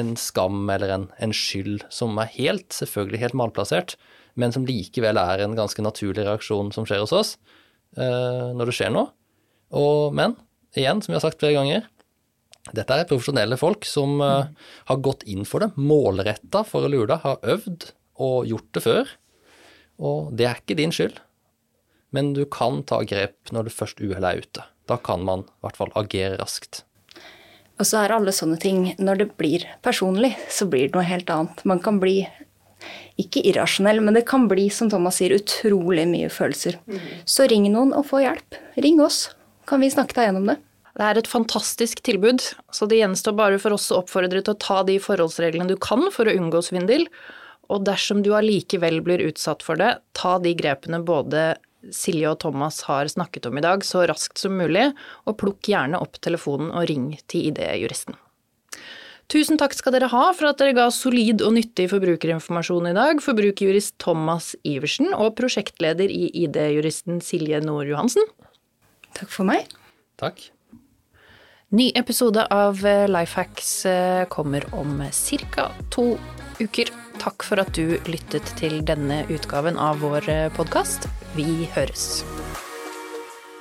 en 0.00 0.14
skam 0.18 0.70
eller 0.70 0.92
en, 0.94 1.08
en, 1.22 1.34
skyld 1.34 1.84
som 1.92 2.16
er 2.22 2.30
helt, 2.38 2.70
selvfølgelig 2.72 3.20
helt 3.20 3.38
malplassert, 3.38 3.96
men 4.40 4.54
som 4.54 4.64
likevel 4.66 5.18
er 5.20 5.44
en 5.44 5.58
ganske 5.58 5.82
naturlig 5.84 6.24
reaksjon 6.24 6.72
som 6.74 6.86
skjer 6.88 7.04
hos 7.04 7.12
oss 7.14 7.34
uh, 7.98 8.50
når 8.56 8.70
det 8.70 8.76
skjer 8.78 8.94
noe. 8.94 9.12
Og, 9.74 10.14
men 10.16 10.34
igjen, 10.74 11.02
som 11.02 11.12
vi 11.12 11.18
har 11.18 11.22
sagt 11.26 11.42
flere 11.42 11.58
ganger, 11.58 11.86
dette 12.72 12.96
er 12.96 13.08
profesjonelle 13.08 13.58
folk 13.60 13.84
som 13.84 14.16
mm. 14.22 14.54
har 14.88 15.02
gått 15.04 15.26
inn 15.28 15.44
for 15.48 15.64
det, 15.64 15.74
målretta 15.76 16.64
for 16.64 16.86
å 16.86 16.90
lure 16.92 17.10
deg, 17.10 17.20
har 17.26 17.54
øvd 17.56 17.90
og 18.24 18.48
gjort 18.48 18.70
det 18.72 18.84
før. 18.84 19.12
Og 20.00 20.32
det 20.36 20.48
er 20.48 20.62
ikke 20.62 20.78
din 20.78 20.94
skyld, 20.94 21.18
men 22.14 22.32
du 22.36 22.44
kan 22.48 22.80
ta 22.88 23.02
grep 23.04 23.52
når 23.52 23.68
det 23.68 23.76
først 23.76 24.00
uhellet 24.00 24.30
er 24.30 24.46
ute. 24.46 24.66
Da 24.88 24.96
kan 25.00 25.24
man 25.26 25.44
i 25.44 25.64
hvert 25.64 25.78
fall 25.80 25.92
agere 25.98 26.38
raskt. 26.40 26.84
Og 27.74 27.88
så 27.88 28.04
er 28.04 28.12
alle 28.14 28.30
sånne 28.30 28.54
ting 28.62 28.92
Når 29.02 29.16
det 29.18 29.26
blir 29.34 29.64
personlig, 29.82 30.34
så 30.52 30.68
blir 30.70 30.86
det 30.86 30.94
noe 30.94 31.08
helt 31.08 31.30
annet. 31.32 31.64
Man 31.66 31.80
kan 31.82 31.98
bli 31.98 32.20
ikke 33.20 33.42
irrasjonell, 33.46 34.00
men 34.04 34.16
det 34.16 34.24
kan 34.28 34.46
bli, 34.50 34.68
som 34.70 34.90
Thomas 34.92 35.18
sier, 35.20 35.34
utrolig 35.36 36.04
mye 36.10 36.30
følelser. 36.32 36.78
Mm. 36.86 37.02
Så 37.26 37.48
ring 37.50 37.66
noen 37.72 37.94
og 37.96 38.06
få 38.08 38.22
hjelp. 38.24 38.58
Ring 38.78 39.02
oss. 39.02 39.28
Kan 39.68 39.82
vi 39.82 39.90
snakke 39.92 40.16
deg 40.18 40.28
gjennom 40.28 40.50
det? 40.52 40.58
Det 40.94 41.02
er 41.02 41.18
et 41.18 41.28
fantastisk 41.30 42.04
tilbud, 42.06 42.42
så 42.70 42.86
det 42.86 43.00
gjenstår 43.00 43.34
bare 43.34 43.58
for 43.62 43.74
oss 43.74 43.88
å 43.90 43.98
oppfordre 44.04 44.44
til 44.44 44.54
å 44.54 44.60
ta 44.62 44.82
de 44.86 45.00
forholdsreglene 45.02 45.72
du 45.72 45.78
kan 45.82 46.06
for 46.14 46.30
å 46.30 46.34
unngå 46.38 46.62
svindel. 46.62 47.08
Og 47.72 47.82
dersom 47.88 48.20
du 48.22 48.30
allikevel 48.36 49.00
blir 49.02 49.24
utsatt 49.24 49.64
for 49.66 49.80
det, 49.80 49.96
ta 50.14 50.36
de 50.38 50.52
grepene 50.54 51.00
både 51.02 51.54
Silje 51.92 52.30
og 52.30 52.38
Thomas 52.44 52.82
har 52.86 53.08
snakket 53.10 53.48
om 53.50 53.58
i 53.58 53.64
dag, 53.64 53.82
så 53.84 54.04
raskt 54.08 54.38
som 54.40 54.54
mulig, 54.56 54.92
og 55.26 55.38
plukk 55.40 55.72
gjerne 55.72 56.00
opp 56.00 56.20
telefonen 56.24 56.70
og 56.70 56.86
ring 56.88 57.10
til 57.26 57.50
ID-juristen. 57.50 58.16
Tusen 59.32 59.58
takk 59.60 59.72
skal 59.72 59.94
dere 59.96 60.10
ha 60.12 60.24
for 60.36 60.50
at 60.50 60.60
dere 60.60 60.76
ga 60.76 60.90
solid 60.92 61.42
og 61.44 61.56
nyttig 61.56 61.88
forbrukerinformasjon 61.90 62.90
i 62.90 62.96
dag, 62.96 63.22
forbrukerjurist 63.24 63.96
Thomas 64.04 64.52
Iversen 64.68 65.14
og 65.16 65.32
prosjektleder 65.40 66.12
i 66.12 66.28
ID-juristen 66.44 67.22
Silje 67.24 67.62
Nord 67.64 67.88
Johansen. 67.88 68.28
Takk 69.16 69.32
for 69.32 69.48
meg. 69.48 69.72
Takk. 70.20 70.53
Ny 71.74 71.92
episode 71.94 72.46
av 72.54 72.86
eh, 72.86 73.08
Lifehacks 73.08 73.86
eh, 73.86 74.24
kommer 74.28 74.74
om 74.74 75.02
ca. 75.50 75.70
to 75.90 76.18
uker. 76.60 76.92
Takk 77.18 77.42
for 77.42 77.58
at 77.58 77.72
du 77.74 77.96
lyttet 78.06 78.46
til 78.60 78.76
denne 78.86 79.24
utgaven 79.26 79.74
av 79.82 79.98
vår 80.04 80.28
eh, 80.30 80.52
podkast. 80.54 81.08
Vi 81.34 81.66
høres. 81.74 82.22